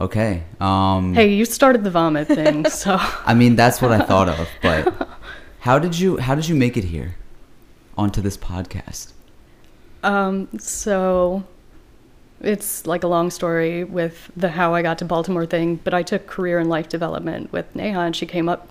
[0.00, 0.42] Okay.
[0.60, 1.14] Um.
[1.14, 4.48] Hey, you started the vomit thing, so I mean, that's what I thought of.
[4.62, 5.08] But
[5.60, 7.16] how did you how did you make it here,
[7.96, 9.12] onto this podcast?
[10.04, 11.44] um so
[12.42, 16.02] it's like a long story with the how I got to Baltimore thing, but I
[16.02, 18.68] took career and life development with Neha and she came up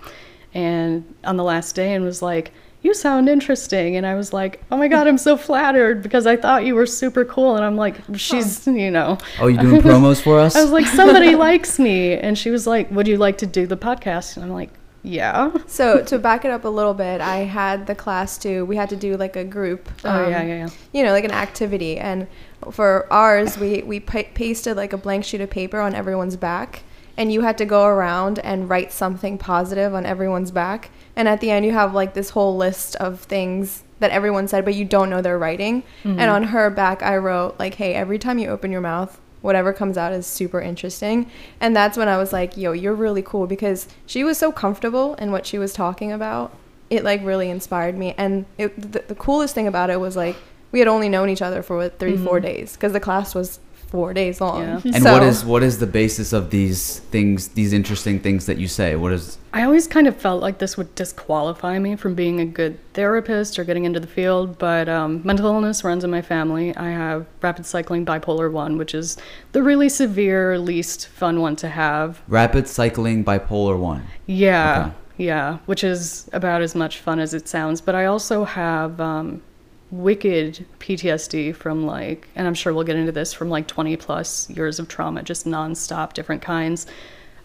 [0.54, 4.62] and on the last day and was like, "You sound interesting." And I was like,
[4.70, 7.76] "Oh my god, I'm so flattered because I thought you were super cool." And I'm
[7.76, 10.54] like, "She's, you know, Oh, you doing promos for us?
[10.54, 12.12] I was like, somebody likes me.
[12.14, 14.36] And she was like, Would you like to do the podcast?
[14.36, 14.70] And I'm like,
[15.02, 15.50] Yeah.
[15.66, 18.66] So to back it up a little bit, I had the class too.
[18.66, 19.88] We had to do like a group.
[20.04, 20.68] Oh, um, yeah, yeah, yeah.
[20.92, 21.96] You know, like an activity.
[21.98, 22.26] And
[22.70, 26.82] for ours, we we pa- pasted like a blank sheet of paper on everyone's back,
[27.16, 30.90] and you had to go around and write something positive on everyone's back.
[31.16, 34.64] And at the end, you have like this whole list of things that everyone said,
[34.64, 35.82] but you don't know they're writing.
[36.04, 36.18] Mm-hmm.
[36.18, 39.72] And on her back, I wrote like, "Hey, every time you open your mouth." Whatever
[39.72, 41.28] comes out is super interesting.
[41.60, 45.14] And that's when I was like, yo, you're really cool because she was so comfortable
[45.14, 46.56] in what she was talking about.
[46.90, 48.14] It like really inspired me.
[48.16, 50.36] And it, the, the coolest thing about it was like,
[50.72, 53.60] we had only known each other for what, 3 four days because the class was
[53.90, 54.62] four days long.
[54.62, 54.88] Mm-hmm.
[54.88, 54.94] Yeah.
[54.94, 58.56] and So- what is what is the basis of these things, these interesting things that
[58.56, 58.96] you say?
[58.96, 62.46] What is I always kind of felt like this would disqualify me from being a
[62.46, 66.74] good therapist or getting into the field, but um, mental illness runs in my family.
[66.74, 69.18] I have rapid cycling bipolar 1, which is
[69.52, 72.22] the really severe, least fun one to have.
[72.28, 74.04] rapid cycling bipolar one?
[74.24, 74.92] Yeah, Okay.
[75.26, 77.82] yeah, which is about as much fun as it sounds.
[77.82, 79.42] But I also have um,
[79.92, 84.50] wicked PTSD from like, and I'm sure we'll get into this from like 20 plus
[84.50, 86.86] years of trauma, just nonstop, different kinds.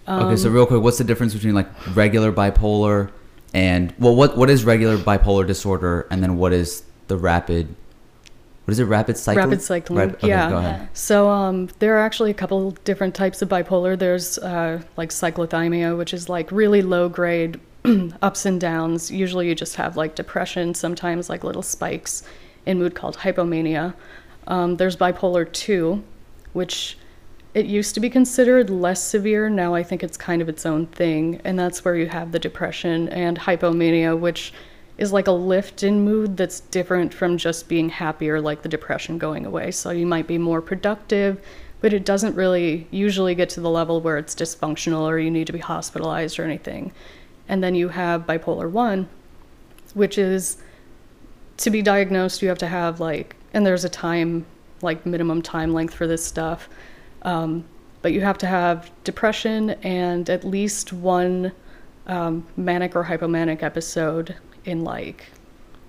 [0.07, 3.11] okay, Um, so real quick, what's the difference between like regular bipolar
[3.53, 7.75] and well, what what is regular bipolar disorder, and then what is the rapid?
[8.65, 8.85] What is it?
[8.85, 9.45] Rapid cycling.
[9.45, 10.49] Rapid cycling, Rap- okay, yeah.
[10.49, 10.89] Go ahead.
[10.91, 13.97] So um, there are actually a couple different types of bipolar.
[13.97, 17.59] There's uh, like cyclothymia, which is like really low grade
[18.21, 19.11] ups and downs.
[19.11, 22.23] Usually you just have like depression, sometimes like little spikes
[22.65, 23.93] in mood called hypomania.
[24.47, 26.03] Um, there's bipolar 2,
[26.53, 26.97] which
[27.53, 29.49] it used to be considered less severe.
[29.49, 31.41] Now I think it's kind of its own thing.
[31.43, 34.53] And that's where you have the depression and hypomania, which
[34.97, 38.69] is like a lift in mood that's different from just being happy or like the
[38.69, 39.71] depression going away.
[39.71, 41.41] So you might be more productive,
[41.81, 45.47] but it doesn't really usually get to the level where it's dysfunctional or you need
[45.47, 46.91] to be hospitalized or anything.
[47.49, 49.07] And then you have bipolar 1,
[49.93, 50.57] which is
[51.57, 54.45] to be diagnosed, you have to have like, and there's a time,
[54.81, 56.69] like minimum time length for this stuff.
[57.23, 57.65] Um,
[58.01, 61.51] but you have to have depression and at least one
[62.05, 65.25] um, manic or hypomanic episode in like,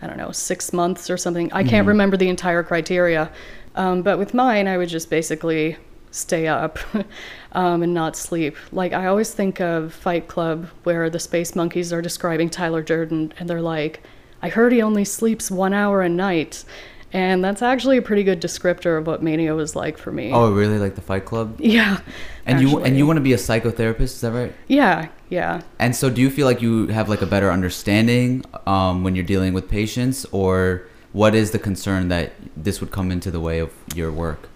[0.01, 1.53] I don't know, six months or something.
[1.53, 3.31] I can't remember the entire criteria.
[3.75, 5.77] Um, but with mine, I would just basically
[6.11, 6.79] stay up
[7.53, 8.57] um, and not sleep.
[8.73, 13.33] Like, I always think of Fight Club, where the space monkeys are describing Tyler Durden,
[13.39, 14.03] and they're like,
[14.43, 16.65] I heard he only sleeps one hour a night.
[17.13, 20.31] And that's actually a pretty good descriptor of what mania was like for me.
[20.31, 20.79] Oh, really?
[20.79, 21.59] Like the Fight Club?
[21.69, 22.01] Yeah.
[22.45, 24.01] And you and you want to be a psychotherapist?
[24.01, 24.55] Is that right?
[24.69, 25.61] Yeah, yeah.
[25.79, 29.25] And so, do you feel like you have like a better understanding um, when you're
[29.25, 33.59] dealing with patients, or what is the concern that this would come into the way
[33.59, 34.49] of your work?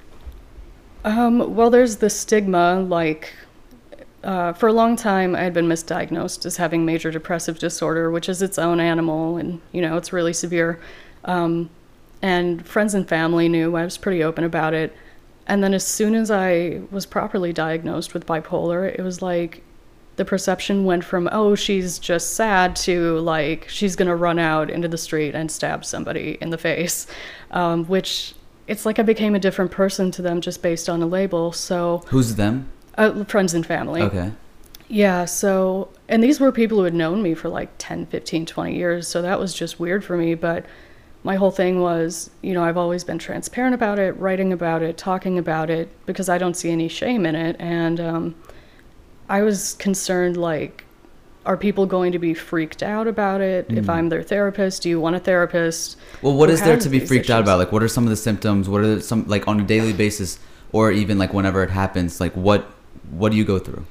[1.04, 2.80] Um, well, there's the stigma.
[2.80, 3.34] Like,
[4.22, 8.28] uh, for a long time, I had been misdiagnosed as having major depressive disorder, which
[8.28, 10.80] is its own animal, and you know it's really severe.
[11.24, 11.70] Um,
[12.20, 14.94] and friends and family knew I was pretty open about it.
[15.46, 19.62] And then as soon as I was properly diagnosed with bipolar, it was like
[20.16, 24.86] the perception went from oh she's just sad to like she's gonna run out into
[24.86, 27.08] the street and stab somebody in the face,
[27.50, 28.34] um, which
[28.66, 31.52] it's like I became a different person to them just based on a label.
[31.52, 32.68] So Who's them?
[32.96, 34.02] uh, friends and family.
[34.02, 34.32] Okay.
[34.88, 38.76] Yeah, so, and these were people who had known me for like 10, 15, 20
[38.76, 40.34] years, so that was just weird for me.
[40.34, 40.66] But
[41.24, 44.98] my whole thing was, you know, I've always been transparent about it, writing about it,
[44.98, 47.56] talking about it, because I don't see any shame in it.
[47.58, 48.34] And um,
[49.30, 50.84] I was concerned, like,
[51.44, 53.66] are people going to be freaked out about it?
[53.68, 55.96] If I'm their therapist, do you want a therapist?
[56.20, 57.58] Well, what is there to be freaked out about?
[57.58, 58.68] Like, what are some of the symptoms?
[58.68, 60.38] What are some like on a daily basis,
[60.72, 62.20] or even like whenever it happens?
[62.20, 62.66] Like, what
[63.10, 63.84] what do you go through?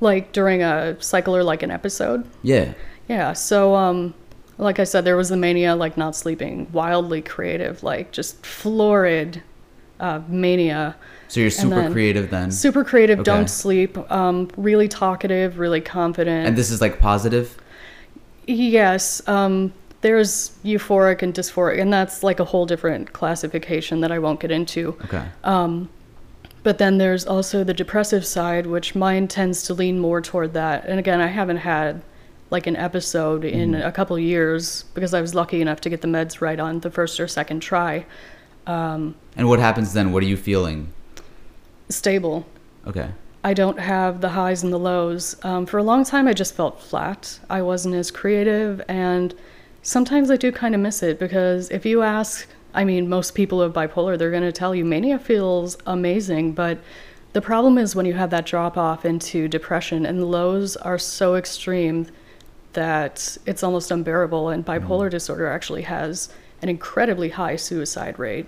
[0.00, 2.26] Like during a cycle or like an episode?
[2.42, 2.74] Yeah.
[3.08, 4.14] Yeah, so um
[4.56, 9.42] like I said, there was the mania, like not sleeping, wildly creative, like just florid
[9.98, 10.96] uh, mania.
[11.28, 13.24] So you're super then creative then, Super creative, Okay.
[13.24, 16.46] don't sleep, um, really talkative, really confident.
[16.46, 17.56] and this is like positive.
[18.46, 24.18] yes, um, there's euphoric and dysphoric, and that's like a whole different classification that I
[24.18, 24.96] won't get into.
[25.04, 25.24] Okay.
[25.44, 25.88] Um,
[26.62, 30.84] but then there's also the depressive side, which mine tends to lean more toward that.
[30.86, 32.02] And again, I haven't had
[32.50, 36.02] like an episode in a couple of years because I was lucky enough to get
[36.02, 38.06] the meds right on the first or second try.
[38.66, 40.12] Um, and what happens then?
[40.12, 40.92] What are you feeling?
[41.88, 42.46] Stable.
[42.86, 43.10] Okay.
[43.42, 45.36] I don't have the highs and the lows.
[45.42, 47.38] Um, for a long time, I just felt flat.
[47.50, 49.34] I wasn't as creative, and
[49.82, 53.58] sometimes I do kind of miss it because if you ask, I mean, most people
[53.58, 56.78] who have bipolar, they're going to tell you mania feels amazing, but
[57.34, 60.98] the problem is when you have that drop off into depression, and the lows are
[60.98, 62.06] so extreme
[62.72, 64.48] that it's almost unbearable.
[64.48, 66.28] And bipolar disorder actually has
[66.62, 68.46] an incredibly high suicide rate.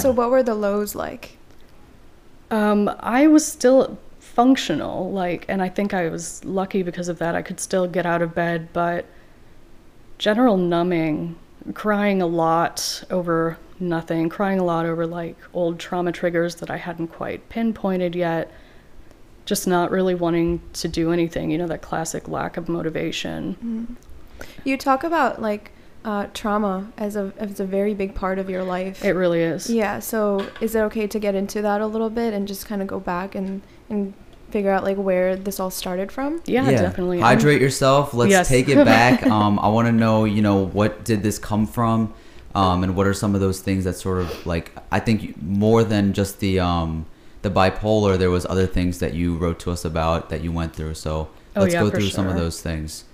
[0.00, 1.38] So what were the lows like?
[2.50, 7.34] Um, I was still functional, like, and I think I was lucky because of that.
[7.34, 9.06] I could still get out of bed, but
[10.18, 11.36] general numbing,
[11.74, 16.76] crying a lot over nothing, crying a lot over like old trauma triggers that I
[16.76, 18.52] hadn't quite pinpointed yet,
[19.46, 23.96] just not really wanting to do anything, you know, that classic lack of motivation.
[24.64, 25.72] You talk about like
[26.04, 29.04] uh, trauma as a as a very big part of your life.
[29.04, 29.68] It really is.
[29.68, 29.98] yeah.
[29.98, 32.88] So is it okay to get into that a little bit and just kind of
[32.88, 33.60] go back and
[33.90, 34.14] and
[34.50, 36.40] figure out like where this all started from?
[36.46, 37.20] Yeah, definitely.
[37.20, 38.14] Hydrate yourself.
[38.14, 38.48] Let's Yes.
[38.48, 39.26] take it back.
[39.26, 42.12] um, I want to know, you know, what did this come from,
[42.54, 45.84] um, and what are some of those things that sort of like I think more
[45.84, 47.06] than just the um
[47.42, 50.74] the bipolar, there was other things that you wrote to us about that you went
[50.74, 50.94] through.
[50.94, 53.04] So Oh, let's yeah, go for through some of those things.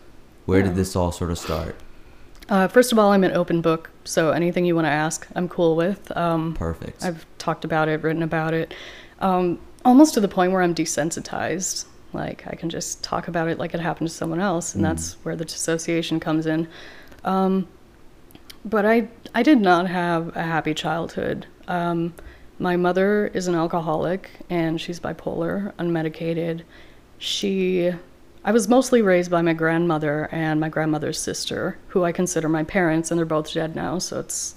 [0.46, 0.66] Where Yeah.
[0.66, 1.74] did this all sort of start?
[2.48, 5.48] Uh, first of all, I'm an open book, so anything you want to ask, I'm
[5.48, 6.16] cool with.
[6.16, 7.04] Um, Perfect.
[7.04, 8.72] I've talked about it, written about it,
[9.20, 11.86] um, almost to the point where I'm desensitized.
[12.12, 15.14] Like I can just talk about it like it happened to someone else, and that's
[15.24, 16.68] where the dissociation comes in.
[17.24, 17.66] Um,
[18.64, 21.46] but I, I did not have a happy childhood.
[21.68, 22.14] Um,
[22.58, 26.62] my mother is an alcoholic, and she's bipolar, unmedicated.
[27.18, 27.92] She,
[28.46, 32.62] I was mostly raised by my grandmother and my grandmother's sister, who I consider my
[32.62, 33.98] parents, and they're both dead now.
[33.98, 34.54] So it's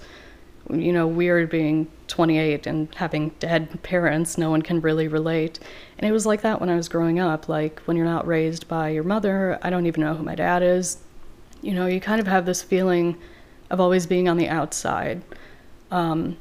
[0.70, 4.38] you know, weird being 28 and having dead parents.
[4.38, 5.60] No one can really relate.
[5.98, 7.50] And it was like that when I was growing up.
[7.50, 10.62] Like, when you're not raised by your mother, I don't even know who my dad
[10.62, 10.98] is.
[11.62, 13.18] You know, you kind of have this feeling
[13.70, 15.24] of always being on the outside.
[15.90, 16.38] Um,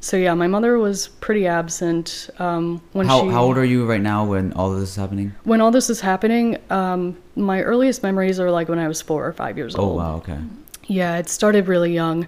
[0.00, 3.28] so, yeah, my mother was pretty absent um, when how, she.
[3.28, 5.34] how old are you right now when all this is happening?
[5.44, 9.26] When all this is happening, um, my earliest memories are like when I was four
[9.26, 9.92] or five years Oh old.
[9.92, 10.38] Oh wow, okay.
[10.86, 12.26] Yeah, it started really young.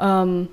[0.00, 0.48] Um,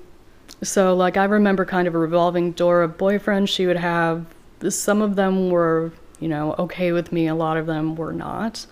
[0.62, 4.24] so, like, I remember kind of a revolving door of boyfriends she would have.
[4.68, 8.66] Some of them were, you know, okay with me, a lot of them were not.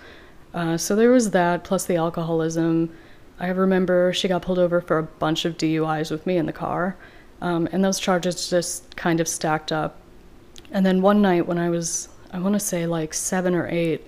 [0.54, 2.90] Uh, so, there was that, plus the alcoholism.
[3.38, 6.52] I remember she got pulled over for a bunch of DUIs with me in the
[6.52, 6.96] car,
[7.44, 9.98] um, and those charges just kind of stacked up.
[10.72, 14.06] And then one night when I was, I want to say like seven or eight,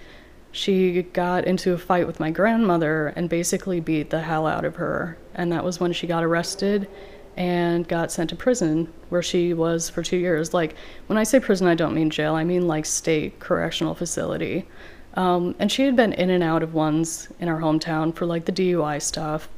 [0.52, 4.76] she got into a fight with my grandmother and basically beat the hell out of
[4.76, 5.18] her.
[5.34, 6.88] And that was when she got arrested
[7.36, 10.54] and got sent to prison, where she was for two years.
[10.54, 10.74] Like,
[11.06, 14.66] when I say prison, I don't mean jail, I mean like state correctional facility.
[15.12, 18.46] Um, and she had been in and out of ones in our hometown for like
[18.46, 19.50] the DUI stuff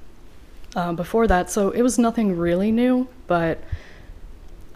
[0.77, 1.51] uh, before that.
[1.51, 3.59] So it was nothing really new, but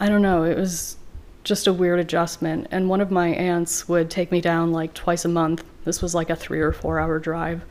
[0.01, 0.97] I don't know, it was
[1.45, 2.69] just a weird adjustment.
[2.71, 5.65] And one of my aunts would take me down like twice a month.
[5.85, 7.63] This was like a three or four hour drive.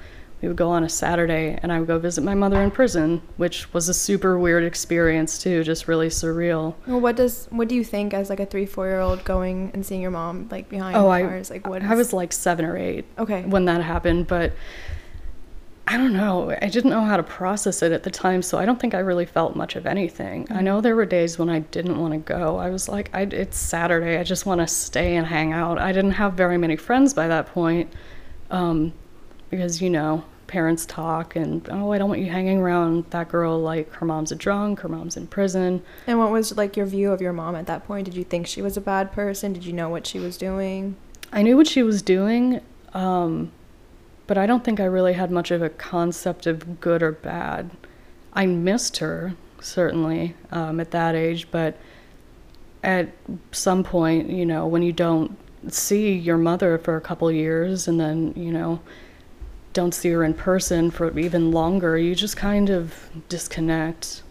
[0.41, 3.21] We would go on a Saturday and I would go visit my mother in prison,
[3.37, 6.73] which was a super weird experience too, just really surreal.
[6.87, 9.69] Well, what does what do you think as like a three four year old going
[9.75, 11.51] and seeing your mom like behind Oh, I- bars?
[11.51, 11.83] Like what?
[11.83, 13.43] I was like seven or eight okay.
[13.43, 14.53] when that happened, but
[15.87, 16.55] I don't know.
[16.61, 18.99] I didn't know how to process it at the time, so I don't think I
[18.99, 20.47] really felt much of anything.
[20.49, 22.57] I know there were days when I didn't want to go.
[22.57, 24.17] I was like, I, it's Saturday.
[24.17, 25.77] I just want to stay and hang out.
[25.79, 27.91] I didn't have very many friends by that point
[28.51, 28.93] um,
[29.49, 33.59] because, you know, parents talk and oh, I don't want you hanging around that girl
[33.59, 35.81] like her mom's a drunk, her mom's in prison.
[36.07, 38.05] And what was like your view of your mom at that point?
[38.05, 39.53] Did you think she was a bad person?
[39.53, 40.97] Did you know what she was doing?
[41.31, 42.59] I knew what she was doing,
[42.93, 43.51] um,
[44.31, 47.69] but I don't think I really had much of a concept of good or bad.
[48.31, 51.75] I missed her certainly um, at that age, but
[52.81, 53.09] at
[53.51, 57.99] some point, you know, when you don't see your mother for a couple years and
[57.99, 58.79] then, you know,
[59.73, 64.23] don't see her in person for even longer, you just kind of disconnect.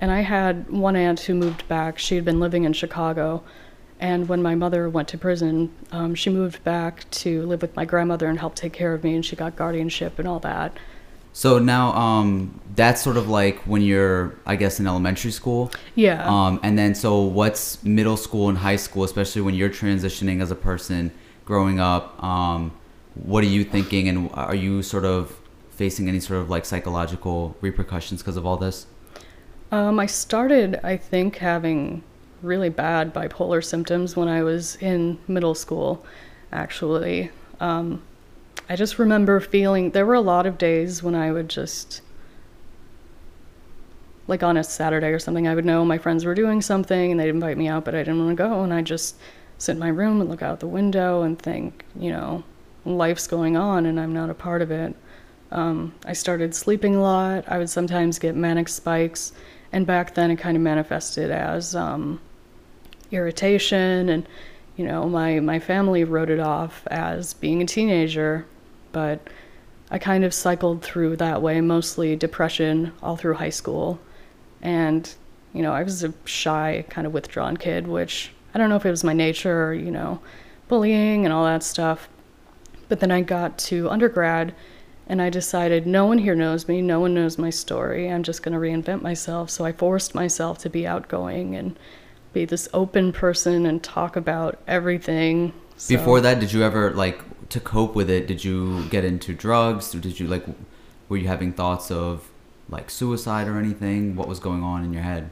[0.00, 1.96] And I had one aunt who moved back.
[1.96, 3.44] She had been living in Chicago.
[4.02, 7.84] And when my mother went to prison, um, she moved back to live with my
[7.84, 9.14] grandmother and help take care of me.
[9.14, 10.76] And she got guardianship and all that.
[11.32, 15.70] So now, um, that's sort of like when you're, I guess, in elementary school.
[15.94, 16.26] Yeah.
[16.26, 20.50] Um, and then so what's middle school and high school, especially when you're transitioning as
[20.50, 21.12] a person
[21.44, 22.20] growing up?
[22.22, 22.72] Um,
[23.14, 25.38] what are you thinking, and are you sort of
[25.70, 28.86] facing any sort of like psychological repercussions because of all this?
[29.70, 32.02] Um, I started, I think, having
[32.42, 36.04] really bad bipolar symptoms when I was in middle school,
[36.52, 37.30] actually.
[37.60, 38.02] Um,
[38.68, 42.00] I just remember feeling there were a lot of days when I would just,
[44.26, 47.20] like on a Saturday or something, I would know my friends were doing something and
[47.20, 48.62] they'd invite me out, but I didn't want to go.
[48.62, 49.16] And I just
[49.58, 52.42] sit in my room and look out the window and think, you know,
[52.84, 54.94] life's going on and I'm not a part of it.
[55.50, 57.44] Um, I started sleeping a lot.
[57.46, 59.32] I would sometimes get manic spikes.
[59.70, 62.20] And back then it kind of manifested as um,
[63.16, 64.08] irritation.
[64.08, 64.26] And,
[64.76, 68.46] you know, my, my family wrote it off as being a teenager.
[68.92, 69.28] But
[69.90, 74.00] I kind of cycled through that way, mostly depression all through high school.
[74.60, 75.12] And,
[75.52, 78.86] you know, I was a shy, kind of withdrawn kid, which I don't know if
[78.86, 80.20] it was my nature or, you know,
[80.68, 82.08] bullying and all that stuff.
[82.88, 84.54] But then I got to undergrad
[85.06, 88.10] and I decided no one here knows me, no one knows my story.
[88.10, 89.50] I'm just going to reinvent myself.
[89.50, 91.78] So I forced myself to be outgoing and
[92.32, 95.52] be this open person and talk about everything.
[95.76, 98.26] So- Before that, did you ever like to cope with it?
[98.26, 99.94] Did you get into drugs?
[99.94, 100.44] Or did you like,
[101.08, 102.30] were you having thoughts of
[102.68, 104.16] like suicide or anything?
[104.16, 105.30] What was going on in your head?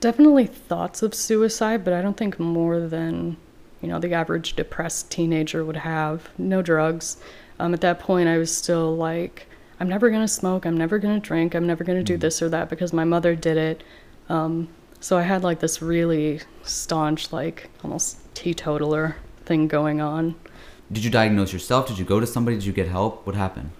[0.00, 3.36] Definitely thoughts of suicide, but I don't think more than,
[3.80, 6.28] you know, the average depressed teenager would have.
[6.38, 7.16] No drugs.
[7.60, 9.46] Um, at that point, I was still like,
[9.78, 10.64] I'm never to smoke.
[10.64, 11.54] I'm never to drink.
[11.54, 13.82] I'm never to do this or that because my mother did it.
[14.28, 14.68] Um,
[15.02, 20.36] so I had like this really staunch, like almost teetotaler thing going on.
[20.92, 21.88] Did you diagnose yourself?
[21.88, 22.56] Did you go to somebody?
[22.56, 23.26] Did you get help?
[23.26, 23.72] What happened?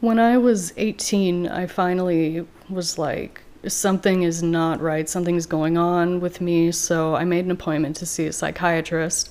[0.00, 5.08] When I was 18, I finally was like, something is not right.
[5.08, 6.72] Something's going on with me.
[6.72, 9.30] So I made an appointment to see a psychiatrist.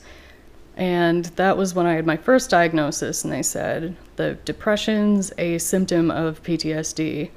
[0.77, 3.23] And that was when I had my first diagnosis.
[3.23, 7.31] And they said, the depression's a symptom of PTSD.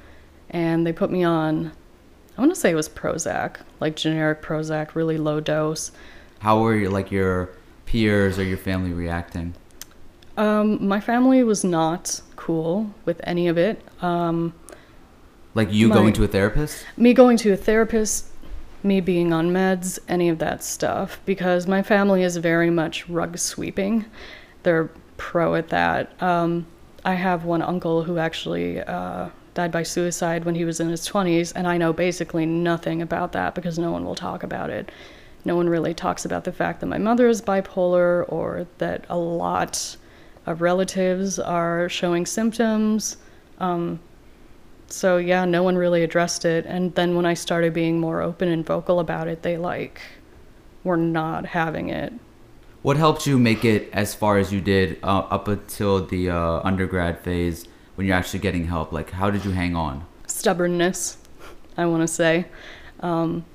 [0.51, 1.71] And they put me on,
[2.37, 5.91] I want to say it was Prozac, like generic Prozac, really low dose.
[6.39, 7.49] How were your like your
[7.85, 9.53] peers or your family reacting?
[10.37, 13.81] Um, my family was not cool with any of it.
[14.03, 14.53] Um,
[15.53, 16.85] Like you My- going to a therapist?
[16.97, 18.25] me going to a therapist,
[18.83, 23.37] me being on meds, any of that stuff, because my family is very much rug
[23.37, 24.05] sweeping.
[24.63, 26.21] They're pro at that.
[26.21, 26.65] Um,
[27.05, 31.07] I have one uncle who actually uh, died by suicide when he was in his
[31.07, 34.91] 20s, and I know basically nothing about that because no one will talk about it.
[35.45, 39.17] No one really talks about the fact that my mother is bipolar or that a
[39.17, 39.97] lot
[40.45, 43.17] of relatives are showing symptoms.
[43.59, 43.99] Um,
[44.87, 46.65] so yeah, no one really addressed it.
[46.65, 50.01] And then when I started being more open and vocal about it, they like
[50.83, 52.13] were not having it.
[52.81, 56.61] What helped you make it as far as you did uh, up until the uh,
[56.63, 58.91] undergrad phase when you're actually getting help?
[58.91, 60.05] Like, how did you hang on?
[60.27, 61.17] Stubbornness,
[61.77, 62.45] I want to say.
[62.99, 63.45] Um,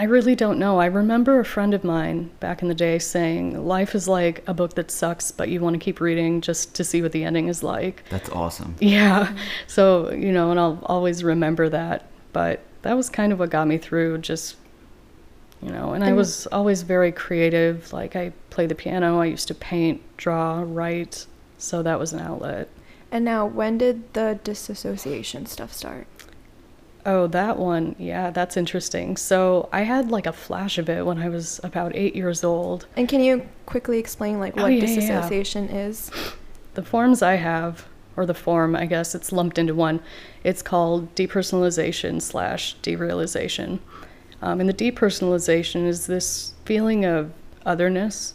[0.00, 0.80] I really don't know.
[0.80, 4.54] I remember a friend of mine back in the day saying, Life is like a
[4.54, 7.48] book that sucks, but you want to keep reading just to see what the ending
[7.48, 8.04] is like.
[8.08, 8.76] That's awesome.
[8.80, 9.36] Yeah.
[9.66, 12.06] So, you know, and I'll always remember that.
[12.32, 14.56] But that was kind of what got me through, just,
[15.60, 17.92] you know, and I was always very creative.
[17.92, 21.26] Like, I play the piano, I used to paint, draw, write.
[21.58, 22.68] So that was an outlet.
[23.12, 26.06] And now, when did the disassociation stuff start?
[27.04, 27.96] Oh, that one.
[27.98, 29.16] Yeah, that's interesting.
[29.16, 32.86] So I had like a flash of it when I was about eight years old.
[32.96, 34.94] And can you quickly explain like Oh, what yeah, yeah, yeah.
[34.96, 36.10] disassociation is?
[36.74, 37.86] The forms I have,
[38.16, 40.00] or the form, I guess it's lumped into one.
[40.44, 43.80] It's called depersonalization slash derealization.
[44.42, 47.32] Um, and the depersonalization is this feeling of
[47.66, 48.34] otherness.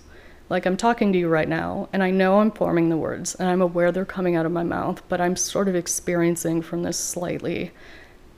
[0.49, 3.49] Like I'm talking to you right now, and I know I'm forming the words, and
[3.49, 6.97] I'm aware they're coming out of my mouth, but I'm sort of experiencing from this
[6.97, 7.71] slightly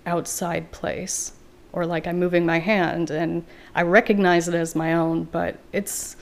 [0.05, 1.33] outside place.
[1.73, 3.45] Or like I'm moving my hand and
[3.75, 6.15] I recognize it as my own, but it's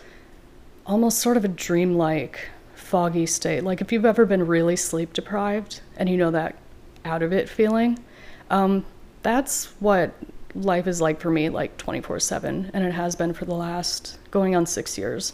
[0.85, 3.63] almost sort of a dreamlike, foggy state.
[3.63, 6.55] Like if you've ever been really sleep deprived and you know that
[7.05, 7.99] out of it feeling,
[8.49, 8.85] um,
[9.21, 10.13] that's what
[10.55, 12.71] life is like for me, like 24 7.
[12.73, 15.33] And it has been for the last going on six years.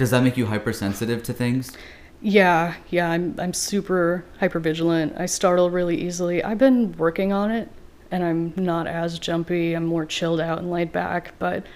[0.00, 1.76] Does that make you hypersensitive to things?
[2.22, 5.18] Yeah, yeah, I'm I'm super hypervigilant.
[5.18, 6.42] I startle really easily.
[6.44, 7.70] I've been working on it
[8.10, 9.74] and I'm not as jumpy.
[9.74, 11.66] I'm more chilled out and laid back, but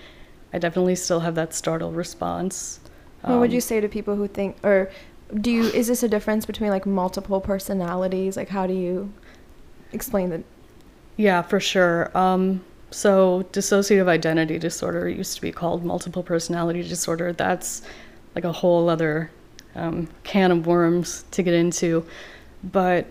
[0.53, 2.81] I definitely still have that startle response.
[3.25, 4.91] What would Um, you say to people who think, or
[5.41, 5.71] do you?
[5.71, 8.37] Is this a difference between like multiple personalities?
[8.37, 9.13] Like, how do you
[9.93, 10.45] explain that?
[11.17, 12.17] Yeah, for sure.
[12.17, 17.33] Um, so, dissociative identity disorder used to be called multiple personality disorder.
[17.33, 17.83] That's
[18.35, 19.31] like a whole other
[19.75, 22.07] um, can of worms to get into.
[22.63, 23.07] But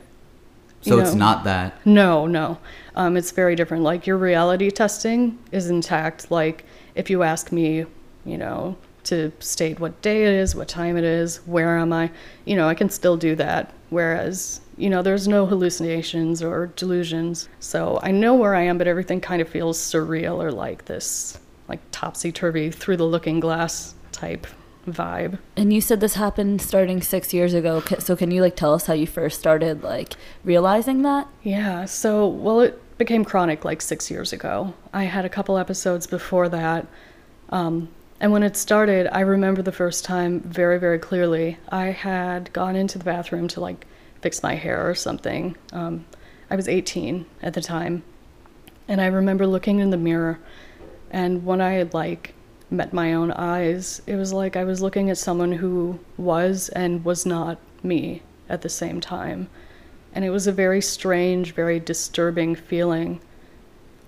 [0.81, 1.85] So you it's not that.
[1.85, 2.57] No, no.
[2.95, 3.83] Um, it's very different.
[3.83, 6.31] Like your reality testing is intact.
[6.31, 6.65] Like
[6.95, 7.85] if you ask me,
[8.25, 12.09] you know, to state what day it is, what time it is, where am I,
[12.45, 13.73] you know, I can still do that.
[13.89, 17.49] Whereas, you know, there's no hallucinations or delusions.
[17.59, 21.37] So I know where I am, but everything kind of feels surreal or like this,
[21.67, 24.47] like topsy turvy through the looking glass type
[24.85, 25.39] vibe.
[25.55, 27.81] And you said this happened starting six years ago.
[27.99, 30.13] So can you like tell us how you first started like
[30.43, 31.27] realizing that?
[31.43, 34.73] Yeah, so, well, it became chronic like six years ago.
[34.93, 36.87] I had a couple episodes before that.
[37.49, 41.57] Um, and when it started, I remember the first time very, very clearly.
[41.69, 43.85] I had gone into the bathroom to like
[44.21, 45.57] fix my hair or something.
[45.71, 46.05] Um,
[46.49, 48.03] I was 18 at the time.
[48.87, 50.39] And I remember looking in the mirror,
[51.09, 52.33] and when I had like
[52.73, 57.05] met my own eyes, it was like I was looking at someone who was and
[57.05, 59.47] was not me at the same time.
[60.13, 63.19] And it was a very strange, very disturbing feeling.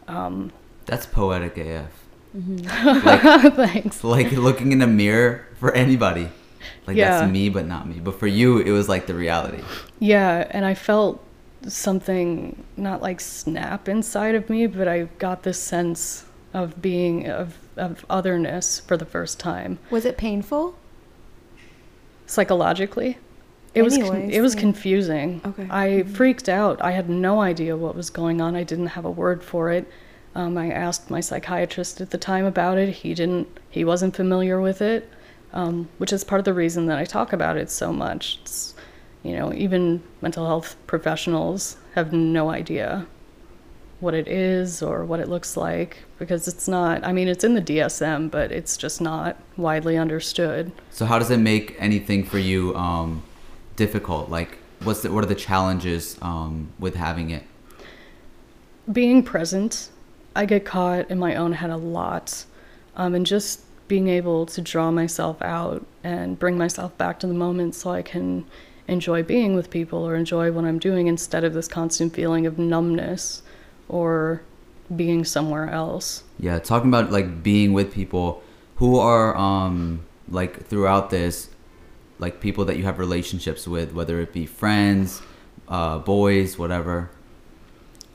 [0.08, 0.52] Um,
[0.86, 1.90] That's poetic AF.
[2.34, 4.04] like thanks.
[4.04, 6.30] Like looking in a mirror for anybody.
[6.86, 7.20] Like Yeah.
[7.20, 8.00] that's me, but not me.
[8.00, 9.64] But for you, it was like the reality.
[10.00, 11.24] Yeah, and I felt
[11.68, 17.58] something not like snap inside of me, but I got this sense of being of
[17.78, 20.76] of otherness for the first time Was it painful?
[22.26, 23.18] psychologically.
[23.74, 24.62] It was con- it was yeah.
[24.62, 25.42] confusing.
[25.46, 25.68] Okay.
[25.70, 26.82] I freaked out.
[26.82, 28.56] I had no idea what was going on.
[28.56, 29.86] I didn't have a word for it.
[30.34, 32.90] Um, I asked my psychiatrist at the time about it.
[32.90, 33.48] He didn't.
[33.70, 35.10] He wasn't familiar with it,
[35.54, 38.40] um, which is part of the reason that I talk about it so much.
[38.42, 38.76] It's,
[39.24, 43.06] you know, even mental health professionals have no idea
[44.06, 47.04] what it is or what it looks like because it's not.
[47.04, 50.72] I mean, it's in the DSM, but it's just not widely understood.
[50.92, 53.24] So how does it make anything for you um,
[53.76, 54.30] difficult?
[54.30, 57.44] Like, what's the, what are the challenges um, with having it?
[58.92, 59.90] being present,
[60.36, 62.46] I get caught in my own head a lot.
[62.96, 67.34] Um, and just being able to draw myself out and bring myself back to the
[67.34, 68.46] moment so I can
[68.88, 72.58] enjoy being with people or enjoy what I'm doing instead of this constant feeling of
[72.58, 73.44] numbness
[73.90, 74.42] or
[74.96, 76.24] being somewhere else.
[76.40, 78.44] Yeah, talking about like being with people
[78.76, 81.50] who are um like throughout this,
[82.20, 85.22] like people that you have relationships with, whether it be friends,
[85.68, 87.10] uh, boys, whatever.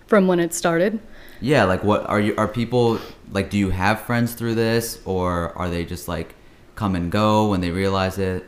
[0.07, 0.99] From when it started,
[1.41, 2.35] Yeah, like what are you?
[2.37, 2.99] Are people
[3.31, 3.49] like?
[3.51, 6.35] Do you have friends through this, or are they just like
[6.75, 8.45] come and go when they realize it?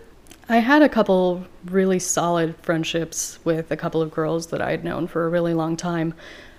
[0.48, 4.84] I had a couple really solid friendships with a couple of girls that I had
[4.84, 6.14] known for a really long time.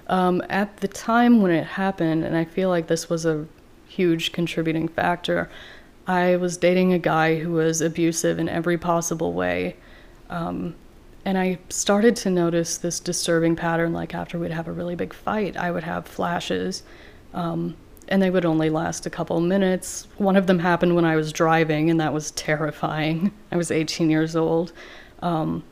[0.07, 3.45] Um, at the time when it happened, and I feel like this was a
[3.87, 5.49] huge contributing factor,
[6.07, 9.77] I was dating a guy who was abusive in every possible way.
[10.29, 10.75] Um,
[11.25, 13.93] and I started to notice this disturbing pattern.
[13.93, 16.83] Like after we'd have a really big fight, I would have flashes.
[17.33, 17.77] Um,
[18.09, 20.07] and they would only last a couple minutes.
[20.17, 23.31] One of them happened when I was driving, and that was terrifying.
[23.51, 24.73] I was 18 years old.
[25.21, 25.63] Um,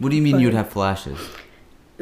[0.00, 1.18] What do you mean you'd have flashes?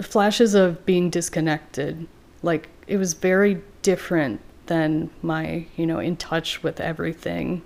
[0.03, 2.07] Flashes of being disconnected.
[2.43, 7.63] Like it was very different than my, you know, in touch with everything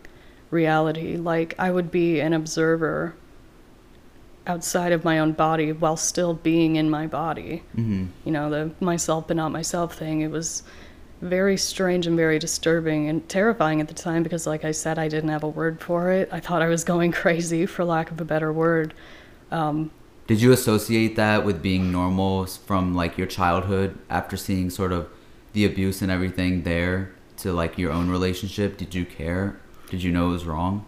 [0.50, 1.16] reality.
[1.16, 3.14] Like I would be an observer
[4.46, 7.62] outside of my own body while still being in my body.
[7.74, 10.20] hmm You know, the myself but not myself thing.
[10.20, 10.62] It was
[11.20, 15.08] very strange and very disturbing and terrifying at the time because like I said I
[15.08, 16.28] didn't have a word for it.
[16.32, 18.94] I thought I was going crazy for lack of a better word.
[19.50, 19.90] Um,
[20.26, 25.08] Did you associate that with being normal from like your childhood after seeing sort of
[25.52, 28.78] the abuse and everything there to like your own relationship?
[28.78, 29.60] Did you care?
[29.90, 30.86] Did you know it was wrong?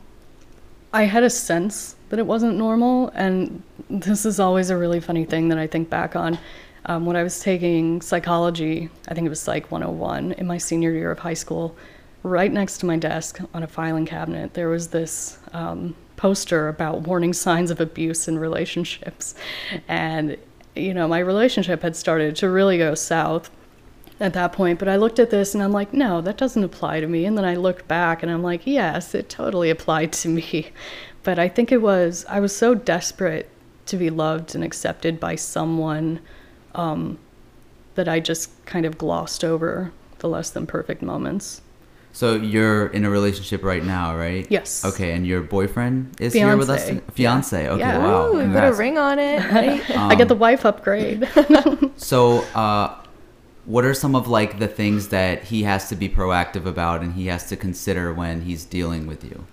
[0.92, 5.26] I had a sense that it wasn't normal, and this is always a really funny
[5.26, 6.38] thing that I think back on.
[6.86, 10.92] Um, when I was taking psychology, I think it was Psych 101 in my senior
[10.92, 11.76] year of high school,
[12.22, 15.94] right next to my desk on a filing cabinet, there was this um,
[16.26, 19.36] poster about warning signs of abuse in relationships.
[19.86, 20.36] And,
[20.74, 23.48] you know, my relationship had started to really go south
[24.18, 24.80] at that point.
[24.80, 27.26] But I looked at this and I'm like, no, that doesn't apply to me.
[27.26, 30.72] And then I looked back and I'm like, yes, it totally applied to me.
[31.22, 33.50] But I think it was, I was so desperate
[33.86, 36.20] to be loved and accepted by someone
[36.76, 37.18] um,
[37.96, 41.62] that I just kind of glossed over the less than perfect moments.
[42.16, 44.46] So you're in a relationship right now, right?
[44.48, 44.86] Yes.
[44.86, 46.90] Okay, and your boyfriend is here with us.
[47.12, 47.68] Fiance.
[47.68, 47.78] Okay.
[47.78, 47.98] Yeah.
[47.98, 48.28] Wow.
[48.32, 49.44] Ooh, put a ring on it.
[49.52, 49.90] Right?
[49.90, 51.28] I get the Um, wife upgrade.
[51.98, 52.94] So, uh,
[53.66, 57.12] what are some of like the things that he has to be proactive about and
[57.12, 59.44] he has to consider when he's dealing with you?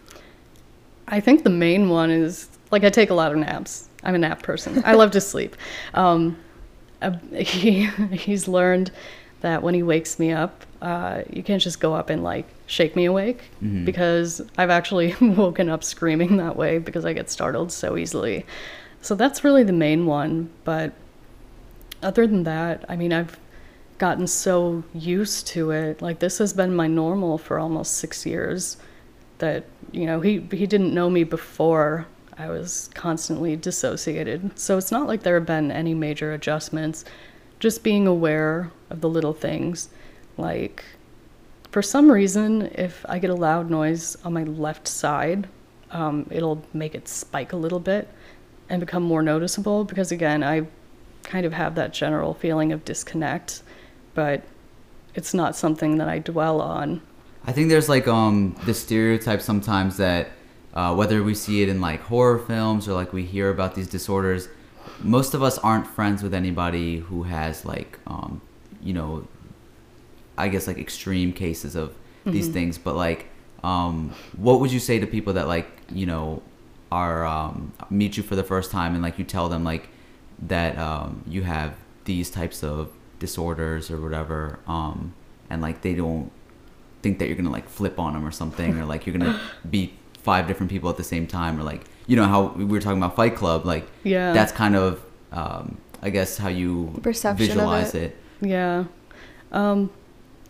[1.09, 3.89] I think the main one is like I take a lot of naps.
[4.05, 4.81] I'm a nap person.
[4.85, 5.57] I love to sleep.
[5.93, 6.37] Um,
[7.35, 8.89] he he's learned
[9.41, 12.95] that when he wakes me up, uh, you can't just go up and like shake
[12.95, 13.85] me awake Mhm.
[13.85, 18.45] because I've actually woken up screaming that way because I get startled so easily.
[19.01, 20.49] So that's really the main one.
[20.63, 20.93] But
[22.01, 23.37] other than that, I mean, I've
[23.99, 26.01] gotten so used to it.
[26.01, 28.77] Like this has been my normal for almost six years
[29.37, 32.05] that you know he he didn't know me before
[32.37, 34.57] I was constantly dissociated.
[34.57, 37.05] So it's not like there have been any major adjustments.
[37.59, 39.89] Just being aware of the little things,
[40.37, 40.83] like
[41.73, 45.47] for some reason, if I get a loud noise on my left side,
[45.89, 48.07] um, it'll make it spike a little bit
[48.69, 50.67] and become more noticeable because again, I
[51.23, 53.63] kind of have that general feeling of disconnect,
[54.13, 54.43] but
[55.15, 57.01] it's not something that I dwell on.
[57.47, 60.29] I think there's like um the stereotype sometimes that
[60.75, 63.87] uh, whether we see it in like horror films or like we hear about these
[63.87, 64.47] disorders,
[65.01, 68.41] most of us aren't friends with anybody who has like um
[68.79, 69.27] you know
[70.37, 71.93] I guess like extreme cases of
[72.25, 72.77] these things.
[72.77, 73.27] But like
[73.63, 76.41] um what would you say to people that like you know
[76.91, 79.87] are um meet you for the first time and like you tell them like
[80.47, 81.75] that um you have
[82.05, 85.13] these types of disorders or whatever um
[85.49, 86.29] and like they don't
[87.01, 89.93] think that you're gonna like flip on them or something, or like you're gonna be
[90.19, 92.97] five different people at the same time, or like you know how we were talking
[92.97, 94.31] about Fight Club, like Yeah.
[94.33, 95.03] that's kind of
[95.33, 98.15] um, I guess how you Perception visualize it.
[98.41, 98.47] it.
[98.49, 98.85] Yeah.
[99.51, 99.89] Um,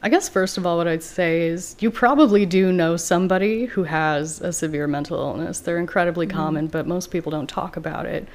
[0.04, 3.84] I guess first of all, what I'd say is you probably do know somebody who
[3.84, 5.62] has a severe mental illness.
[5.62, 8.28] They're incredibly common, but most people don't talk about it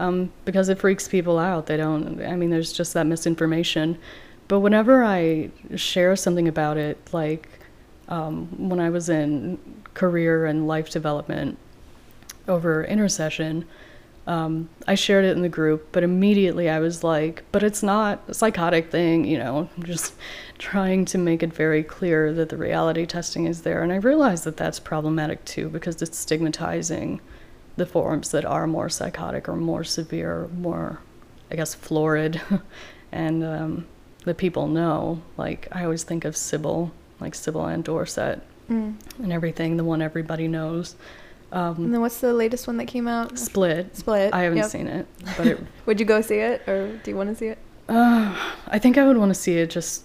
[0.00, 1.66] um, because it freaks people out.
[1.66, 3.98] They don't, I mean, there's just that misinformation.
[4.48, 7.48] But whenever I share something about it, like
[8.08, 9.60] um, when I was in
[9.94, 11.56] career and life development
[12.48, 13.64] over intersession,
[14.26, 18.22] um, I shared it in the group, but immediately I was like, but it's not
[18.28, 20.14] a psychotic thing, you know, I'm just
[20.58, 23.82] trying to make it very clear that the reality testing is there.
[23.82, 27.20] And I realized that that's problematic too because it's stigmatizing
[27.76, 31.00] the forms that are more psychotic or more severe, more,
[31.50, 32.40] I guess, florid.
[33.12, 33.86] and um,
[34.24, 35.20] that people know.
[35.36, 38.94] Like, I always think of Sybil, like Sybil and Dorsett Mm.
[39.18, 40.94] and everything, the one everybody knows.
[41.52, 43.38] Um, And then what's the latest one that came out?
[43.38, 43.94] Split.
[43.96, 44.32] Split.
[44.32, 44.70] I haven't yep.
[44.70, 47.46] seen it, but it, Would you go see it, or do you want to see
[47.48, 47.58] it?
[47.88, 48.34] uh,
[48.68, 50.04] I think I would want to see it just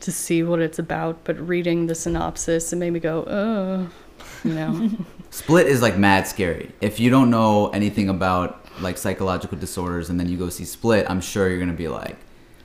[0.00, 1.22] to see what it's about.
[1.24, 3.86] But reading the synopsis, it made me go, uh,
[4.44, 4.90] you know.
[5.30, 6.72] Split is like mad scary.
[6.80, 11.08] If you don't know anything about like psychological disorders and then you go see Split,
[11.08, 12.16] I'm sure you're gonna be like,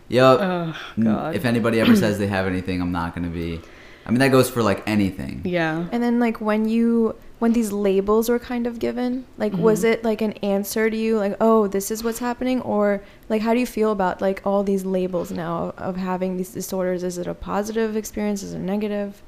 [0.07, 1.36] "Yep." oh God.
[1.36, 3.61] If anybody ever says they have anything, I'm not gonna be.
[4.07, 5.41] I mean, that goes for like anything.
[5.43, 5.86] yeah.
[5.91, 9.92] And then like when you when these labels were kind of given, like was Mhm.
[9.92, 13.54] it like an answer to you, like oh this is what's happening, or like how
[13.54, 17.04] do you feel about like all these labels now of having these disorders?
[17.04, 18.42] Is it a positive experience?
[18.44, 19.22] Is it negative?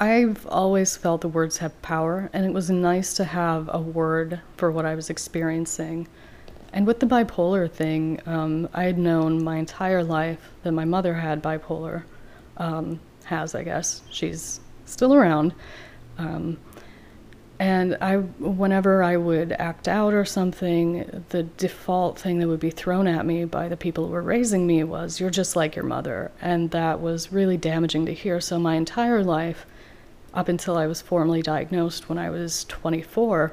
[0.00, 4.40] I've always felt the words have power, and it was nice to have a word
[4.56, 6.06] for what I was experiencing.
[6.72, 11.14] And with the bipolar thing, um, I had known my entire life that my mother
[11.14, 12.02] had bipolar.
[12.58, 14.02] Um, has, I guess.
[14.10, 15.52] She's still around.
[16.18, 16.58] Um,
[17.60, 22.70] and I, whenever I would act out or something, the default thing that would be
[22.70, 25.84] thrown at me by the people who were raising me was, "You're just like your
[25.84, 28.40] mother," and that was really damaging to hear.
[28.40, 29.66] So my entire life,
[30.32, 33.52] up until I was formally diagnosed when I was 24,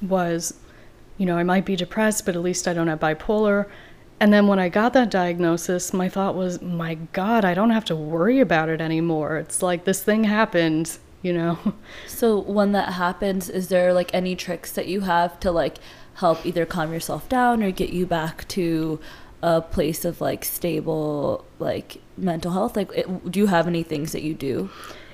[0.00, 0.54] was,
[1.18, 3.66] you know, I might be depressed, but at least I don't have bipolar.
[4.20, 7.86] And then when I got that diagnosis, my thought was, my God, I don't have
[7.86, 9.38] to worry about it anymore.
[9.38, 11.58] It's like this thing happened you know.
[12.06, 15.78] So when that happens, is there like any tricks that you have to like
[16.14, 19.00] help either calm yourself down or get you back to
[19.42, 22.76] a place of like stable like mental health?
[22.76, 24.68] Like, it, do you have any things that you do?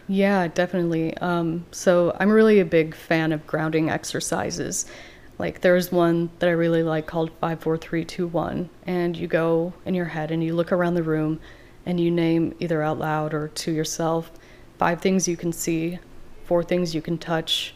[0.09, 1.17] Yeah, definitely.
[1.19, 4.87] Um, so I'm really a big fan of grounding exercises.
[5.39, 9.29] Like there's one that I really like called five, four, three, two, one, and you
[9.29, 11.41] go in your head and you look around the room,
[11.85, 14.33] and you name either out loud or to yourself
[14.79, 15.99] five things you can see,
[16.45, 17.75] four things you can touch,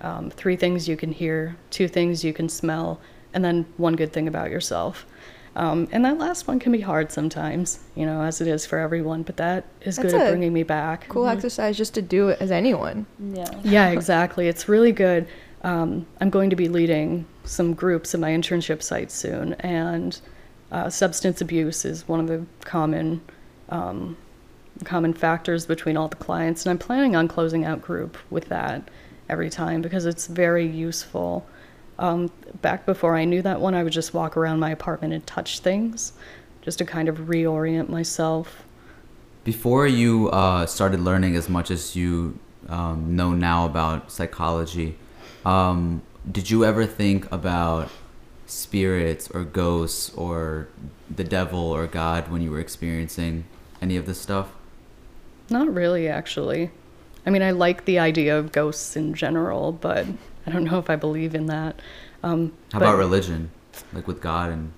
[0.00, 3.00] um, three things you can hear, two things you can smell,
[3.32, 5.06] and then one good thing about yourself.
[5.54, 8.78] Um, and that last one can be hard sometimes, you know, as it is for
[8.78, 11.08] everyone, but that is That's good at bringing me back.
[11.08, 13.04] Cool exercise just to do it as anyone.
[13.18, 13.50] Yeah.
[13.62, 14.48] Yeah, exactly.
[14.48, 15.28] It's really good.
[15.62, 20.18] Um, I'm going to be leading some groups at my internship site soon, and
[20.70, 23.20] uh, substance abuse is one of the common
[23.68, 24.16] um,
[24.84, 26.64] common factors between all the clients.
[26.64, 28.90] And I'm planning on closing out group with that
[29.28, 31.46] every time because it's very useful.
[31.98, 35.26] Um, back before I knew that one, I would just walk around my apartment and
[35.26, 36.12] touch things,
[36.62, 38.64] just to kind of reorient myself.
[39.44, 44.96] Before you uh, started learning as much as you um, know now about psychology,
[45.44, 47.90] um, did you ever think about
[48.46, 50.68] spirits or ghosts or
[51.14, 53.44] the devil or God when you were experiencing
[53.80, 54.52] any of this stuff?
[55.50, 56.70] Not really, actually.
[57.26, 60.06] I mean, I like the idea of ghosts in general, but
[60.46, 61.80] I don't know if I believe in that.
[62.22, 63.50] Um, How but about religion,
[63.92, 64.72] like with God and?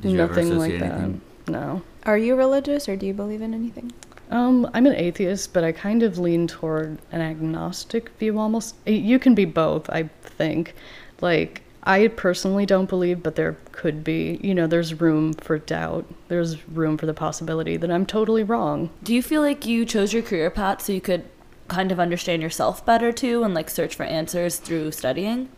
[0.00, 0.92] Did you ever nothing like that.
[0.92, 1.20] anything?
[1.48, 1.82] No.
[2.04, 3.92] Are you religious or do you believe in anything?
[4.30, 8.74] Um, I'm an atheist, but I kind of lean toward an agnostic view almost.
[8.86, 10.74] You can be both, I think.
[11.20, 16.04] Like, I personally don't believe, but there could be, you know, there's room for doubt.
[16.28, 18.90] There's room for the possibility that I'm totally wrong.
[19.02, 21.24] Do you feel like you chose your career path so you could
[21.68, 25.48] kind of understand yourself better too and like search for answers through studying?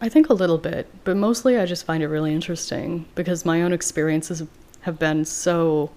[0.00, 3.62] I think a little bit, but mostly I just find it really interesting because my
[3.62, 4.42] own experiences
[4.80, 5.90] have been so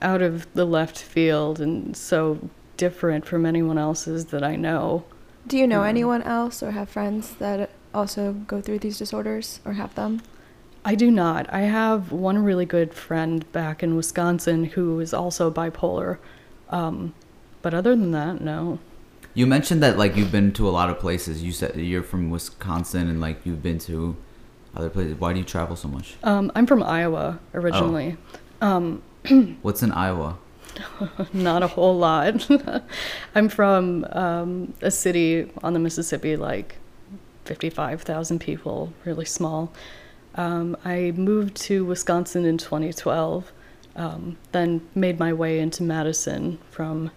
[0.00, 5.04] out of the left field and so different from anyone else's that I know.
[5.46, 5.88] Do you know Mm.
[5.88, 10.22] anyone else or have friends that also go through these disorders or have them?
[10.84, 11.52] I do not.
[11.52, 16.18] I have one really good friend back in Wisconsin who is also bipolar.
[16.70, 17.14] Um,
[17.62, 18.78] but other than that, no.
[19.34, 21.42] You mentioned that like you've been to a lot of places.
[21.42, 24.16] You said you're from Wisconsin and like you've been to
[24.74, 25.18] other places.
[25.18, 26.16] Why do you travel so much?
[26.22, 28.16] Um, I'm from Iowa originally.
[28.60, 29.02] Um,
[29.62, 30.38] What's in Iowa?
[31.32, 32.48] not a whole lot.
[33.34, 36.76] I'm from um, a city on the Mississippi, like
[37.48, 39.72] 55,000 people, really small.
[40.34, 43.50] Um, I moved to Wisconsin in 2012,
[43.96, 47.10] um, then made my way into Madison from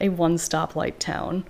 [0.00, 1.44] a one stoplight town.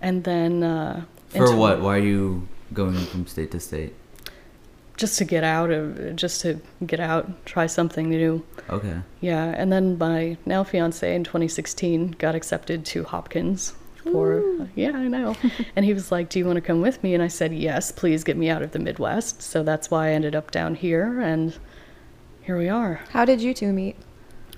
[0.00, 0.62] And then.
[0.62, 1.80] Uh, For what?
[1.80, 3.94] Why are you going from state to state?
[4.96, 8.44] Just to get out of, just to get out, try something new.
[8.68, 8.98] Okay.
[9.22, 13.74] Yeah, and then my now fiance in 2016 got accepted to Hopkins
[14.04, 14.68] for uh, mm.
[14.74, 15.36] yeah, I know.
[15.76, 17.92] and he was like, "Do you want to come with me?" And I said, "Yes,
[17.92, 21.20] please get me out of the Midwest." So that's why I ended up down here
[21.20, 21.58] and
[22.42, 23.00] here we are.
[23.10, 23.96] How did you two meet?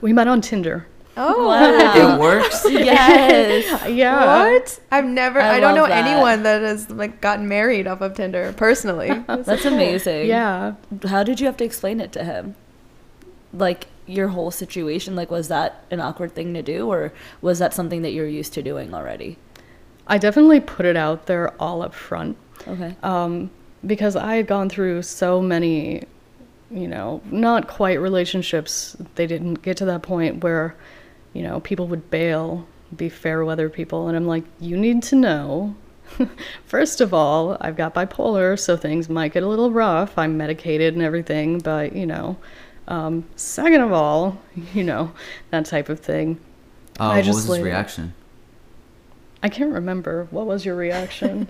[0.01, 0.87] We met on Tinder.
[1.17, 2.15] Oh, Wow.
[2.15, 2.65] It works.
[2.71, 3.89] yes.
[3.89, 4.45] Yeah.
[4.45, 4.81] what?
[4.91, 5.41] I've never.
[5.41, 6.07] I I, don't know that.
[6.07, 9.09] anyone that has like gotten married off of Tinder personally.
[9.27, 10.27] That's amazing.
[10.27, 10.75] Yeah.
[11.05, 12.55] How did you have to explain it to him?
[13.53, 17.73] Like your whole situation, like was that an awkward thing to do or was that
[17.75, 19.39] something that you're used to doing already?
[20.07, 22.37] I definitely put it out there all up front.
[22.69, 22.95] Okay.
[23.03, 23.51] um,
[23.85, 26.05] because I had gone through so many,
[26.71, 28.97] you know, not quite relationships.
[29.17, 30.77] They didn't get to that point where,
[31.33, 34.09] you know, people would bail, be fair weather people.
[34.09, 35.75] And I'm like, you need to know.
[36.67, 40.17] First of all, I've got bipolar, so things might get a little rough.
[40.17, 42.37] I'm medicated and everything, but, you know,
[42.93, 44.39] um, second of all,
[44.75, 45.13] you know,
[45.51, 46.39] that type of thing.
[47.01, 48.15] Uh, I what just was his laid it- reaction?
[49.43, 50.29] I can't remember.
[50.31, 51.49] What was your reaction?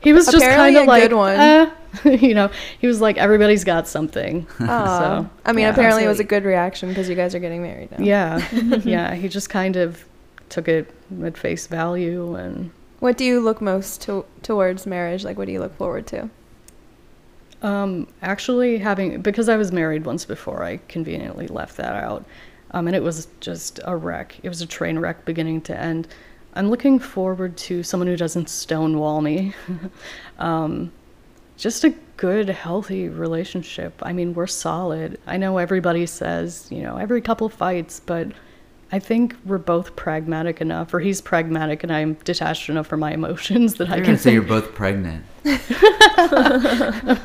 [0.00, 1.34] He was just kind of a like, good one.
[1.36, 1.70] "Eh,"
[2.20, 2.50] you know,
[2.80, 4.46] he was like, everybody's got something.
[4.58, 4.66] So,
[5.44, 5.70] I mean, yeah.
[5.70, 7.98] apparently it was a good reaction because you guys are getting married now.
[8.04, 8.48] Yeah,
[8.84, 9.14] yeah.
[9.14, 10.04] He just kind of
[10.50, 10.92] took it
[11.24, 15.24] at face value, and What do you look most to- towards marriage?
[15.24, 16.30] Like, what do you look forward to?
[17.62, 22.24] Um, actually having because I was married once before, I conveniently left that out,
[22.72, 24.38] um, and it was just a wreck.
[24.42, 26.08] It was a train wreck, beginning to end.
[26.54, 29.54] I'm looking forward to someone who doesn't stonewall me.
[30.38, 30.92] um,
[31.56, 33.94] just a good, healthy relationship.
[34.02, 35.18] I mean, we're solid.
[35.26, 38.28] I know everybody says, you know, every couple fights, but
[38.94, 43.12] I think we're both pragmatic enough, or he's pragmatic and I'm detached enough from my
[43.12, 45.24] emotions that I You're can gonna say say you're both pregnant.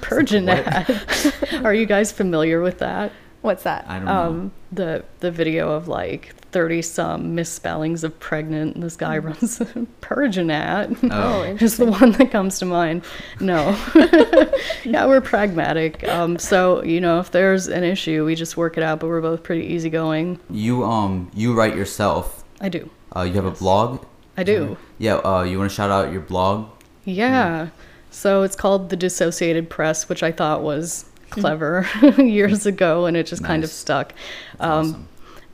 [0.02, 1.64] Perginat.
[1.66, 3.12] Are you guys familiar with that?
[3.48, 3.86] What's that?
[3.88, 4.12] I don't know.
[4.12, 9.60] Um, the the video of like thirty some misspellings of pregnant, and this guy runs
[10.02, 11.10] Perginat.
[11.10, 11.44] Oh.
[11.62, 13.06] is the one that comes to mind.
[13.40, 13.70] No,
[14.84, 16.06] yeah, we're pragmatic.
[16.10, 19.00] Um, so you know, if there's an issue, we just work it out.
[19.00, 20.42] But we're both pretty easygoing.
[20.50, 22.44] You um you write yourself.
[22.60, 22.90] I do.
[23.16, 24.06] Uh, you have a blog.
[24.36, 24.76] I do.
[24.98, 25.16] Yeah.
[25.20, 26.70] Uh, you want to shout out your blog?
[27.06, 27.70] Yeah.
[28.12, 33.28] So it's called the Dissociated Press, which I thought was clever years ago, and it
[33.28, 34.14] just kind of stuck.
[34.60, 35.08] Um, awesome.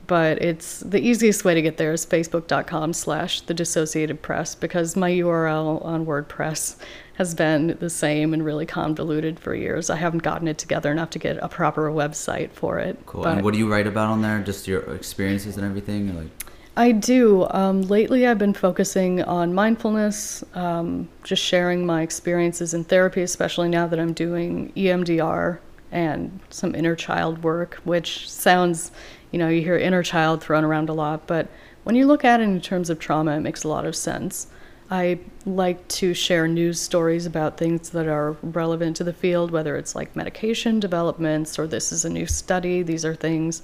[0.06, 4.96] But it's the easiest way to get there is facebook.com slash the dissociated press because
[4.96, 6.76] my URL on WordPress
[7.14, 9.88] has been the same and really convoluted for years.
[9.88, 12.98] I haven't gotten it together enough to get a proper website for it.
[13.06, 13.22] Cool.
[13.22, 14.40] But and what do you write about on there?
[14.40, 16.14] Just your experiences and everything?
[16.14, 16.28] Like,
[16.76, 17.46] I do.
[17.50, 23.68] Um, lately, I've been focusing on mindfulness, um, just sharing my experiences in therapy, especially
[23.68, 25.58] now that I'm doing EMDR
[25.92, 28.90] and some inner child work, which sounds,
[29.30, 31.48] you know, you hear inner child thrown around a lot, but
[31.84, 34.48] when you look at it in terms of trauma, it makes a lot of sense.
[34.90, 39.76] I like to share news stories about things that are relevant to the field, whether
[39.76, 42.82] it's like medication developments or this is a new study.
[42.82, 43.62] These are things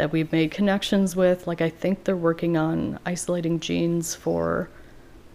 [0.00, 1.46] that we've made connections with.
[1.46, 4.70] Like, I think they're working on isolating genes for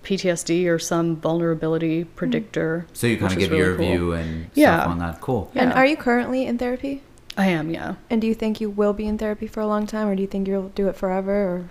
[0.03, 2.87] PTSD or some vulnerability predictor.
[2.93, 3.85] so you kind of give really your cool.
[3.85, 4.79] view and Yeah.
[4.79, 5.21] stuff on that.
[5.21, 5.51] Cool.
[5.53, 7.03] And are you currently in therapy?
[7.37, 7.95] I am, yeah.
[8.09, 10.21] And do you think you will be in therapy for a long time, or do
[10.23, 11.31] you think you'll do it forever?
[11.31, 11.69] Or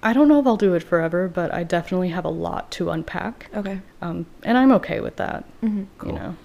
[0.00, 2.90] I don't know if I'll do it forever, but I definitely have a lot to
[2.90, 3.48] unpack.
[3.54, 6.12] okay, Um, and I'm okay with that, hmm Cool.
[6.12, 6.36] you know.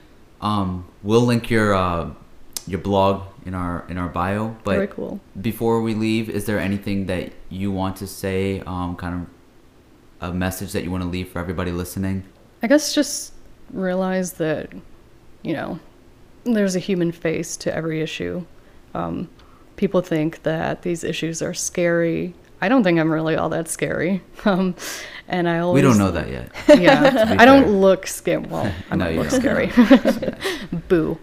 [0.42, 2.10] Um, we'll link your uh,
[2.68, 4.56] your blog in our in our bio.
[4.64, 5.20] But Very cool.
[5.42, 8.62] before we leave, is there anything that you want to say?
[8.62, 9.28] Um, kind
[10.22, 12.24] of a message that you want to leave for everybody listening?
[12.62, 13.34] I guess just
[13.72, 14.72] realize that,
[15.42, 15.80] you know,
[16.46, 18.46] there's a human face to every issue.
[18.94, 19.30] Um,
[19.76, 22.34] people think that these issues are scary.
[22.64, 24.22] I don't think I'm really all that scary.
[24.46, 24.76] Um,
[25.30, 26.52] and I always we don't know that yet.
[26.82, 27.72] Yeah, I don't fair.
[27.72, 28.42] look scary.
[28.44, 29.40] Well, I No, might you look don't.
[29.40, 29.68] scary.
[30.90, 31.18] Boo.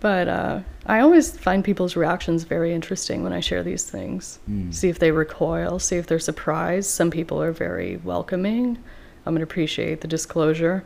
[0.00, 4.38] but uh, I always find people's reactions very interesting when I share these things.
[4.50, 4.72] Mm.
[4.74, 6.88] See if they recoil, see if they're surprised.
[6.90, 8.78] Some people are very welcoming.
[9.26, 10.84] I'm going to appreciate the disclosure.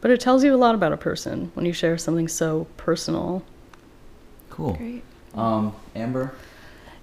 [0.00, 3.42] But it tells you a lot about a person when you share something so personal.
[4.50, 4.74] Cool.
[4.74, 5.02] great.
[5.34, 6.34] Um, Amber.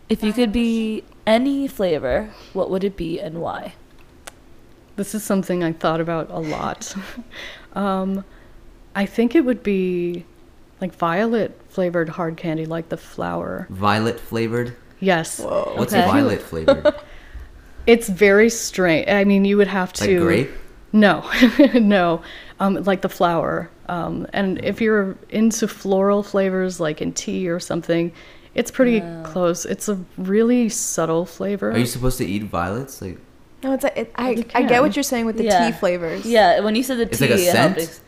[0.10, 3.74] If you could be any flavor, what would it be and why?
[4.96, 6.96] This is something I thought about a lot.
[7.74, 8.24] um,
[8.96, 10.26] I think it would be
[10.80, 13.68] like violet flavored hard candy, like the flower.
[13.70, 14.76] Violet flavored.
[15.00, 15.40] Yes.
[15.40, 15.74] Whoa.
[15.76, 16.06] What's Okay.
[16.06, 16.94] violet flavored?
[17.88, 19.08] It's very strange.
[19.08, 20.20] I mean, you would have like to.
[20.20, 20.50] grape?
[20.92, 21.24] No,
[21.76, 22.24] no.
[22.60, 23.70] Um, like the flower.
[23.88, 28.12] Um, and if you're into floral flavors, like in tea or something,
[28.56, 29.66] it's pretty close.
[29.66, 31.72] It's a really subtle flavor.
[31.72, 33.02] Are you supposed to eat violets?
[33.02, 33.20] Like
[33.64, 35.68] No, it's a, it, I I get what you're saying with the Yeah.
[35.68, 36.26] tea flavors.
[36.26, 37.78] Yeah, when you said the It's tea, like a scent?
[37.78, 38.02] ex-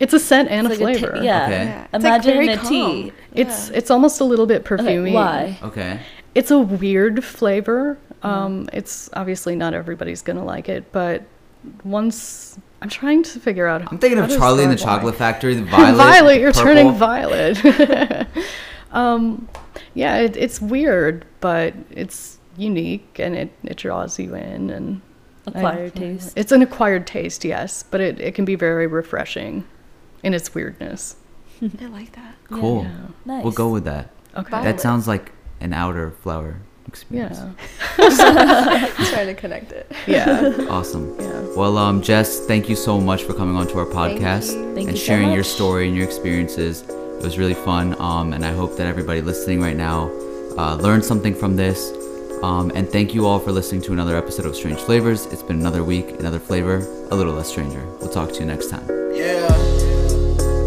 [0.00, 1.16] it's a scent and it's a like flavor.
[1.16, 1.44] ta- yeah.
[1.46, 1.64] Okay.
[1.64, 1.84] Yeah.
[1.84, 2.68] It's, like, Imagine very a calm.
[2.68, 3.12] tea.
[3.34, 5.12] It's it's almost a little bit Okay, perfumey.
[5.14, 5.58] why?
[5.62, 6.00] okay.
[6.34, 7.96] It's a weird flavor.
[8.24, 11.22] Um, it's obviously not everybody's gonna like it, but
[11.84, 13.82] once I'm trying to figure out.
[13.90, 14.96] I'm thinking how of Charlie and the why.
[14.96, 15.54] Chocolate Factory.
[15.54, 15.96] The violet.
[15.96, 16.64] Violet, you're purple.
[16.64, 17.56] turning violet.
[18.94, 19.48] um,
[19.94, 25.00] yeah, it, it's weird, but it's unique and it, it draws you in and
[25.46, 26.32] I- Acquired taste.
[26.36, 29.64] It's an acquired taste, yes, but it, it can be very refreshing
[30.22, 31.16] in its weirdness.
[31.62, 32.34] I like that.
[32.50, 32.84] Cool.
[32.84, 33.06] Yeah.
[33.26, 33.44] Nice.
[33.44, 34.10] We'll go with that.
[34.36, 34.50] Okay.
[34.50, 34.64] Violet.
[34.64, 36.56] That sounds like an outer flower
[36.88, 37.38] experience.
[37.98, 38.88] Yeah.
[39.10, 39.92] Trying to connect it.
[40.06, 40.56] Yeah.
[40.70, 41.14] Awesome.
[41.20, 41.42] Yeah.
[41.56, 44.74] Well, um, Jess, thank you so much for coming on to our Thank podcast you.
[44.74, 46.84] Thank and you so sharing your story and your experiences.
[47.24, 50.10] It was really fun, um, and I hope that everybody listening right now
[50.58, 51.90] uh, learned something from this.
[52.42, 55.24] Um, and thank you all for listening to another episode of Strange Flavors.
[55.32, 57.82] It's been another week, another flavor, a little less stranger.
[57.98, 58.86] We'll talk to you next time.
[59.14, 59.48] Yeah,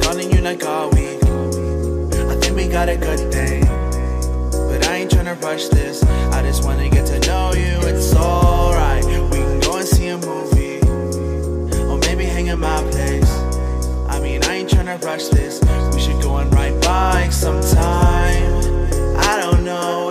[0.01, 1.22] calling you like all week.
[1.24, 6.01] I think we got a good thing, but I ain't trying to rush this.
[6.34, 7.88] I just want to get to know you.
[7.88, 9.05] It's alright.
[9.05, 10.80] We can go and see a movie,
[11.84, 13.30] or maybe hang in my place.
[14.10, 15.62] I mean, I ain't trying to rush this
[16.88, 18.53] like some time.
[19.17, 20.07] I don't know.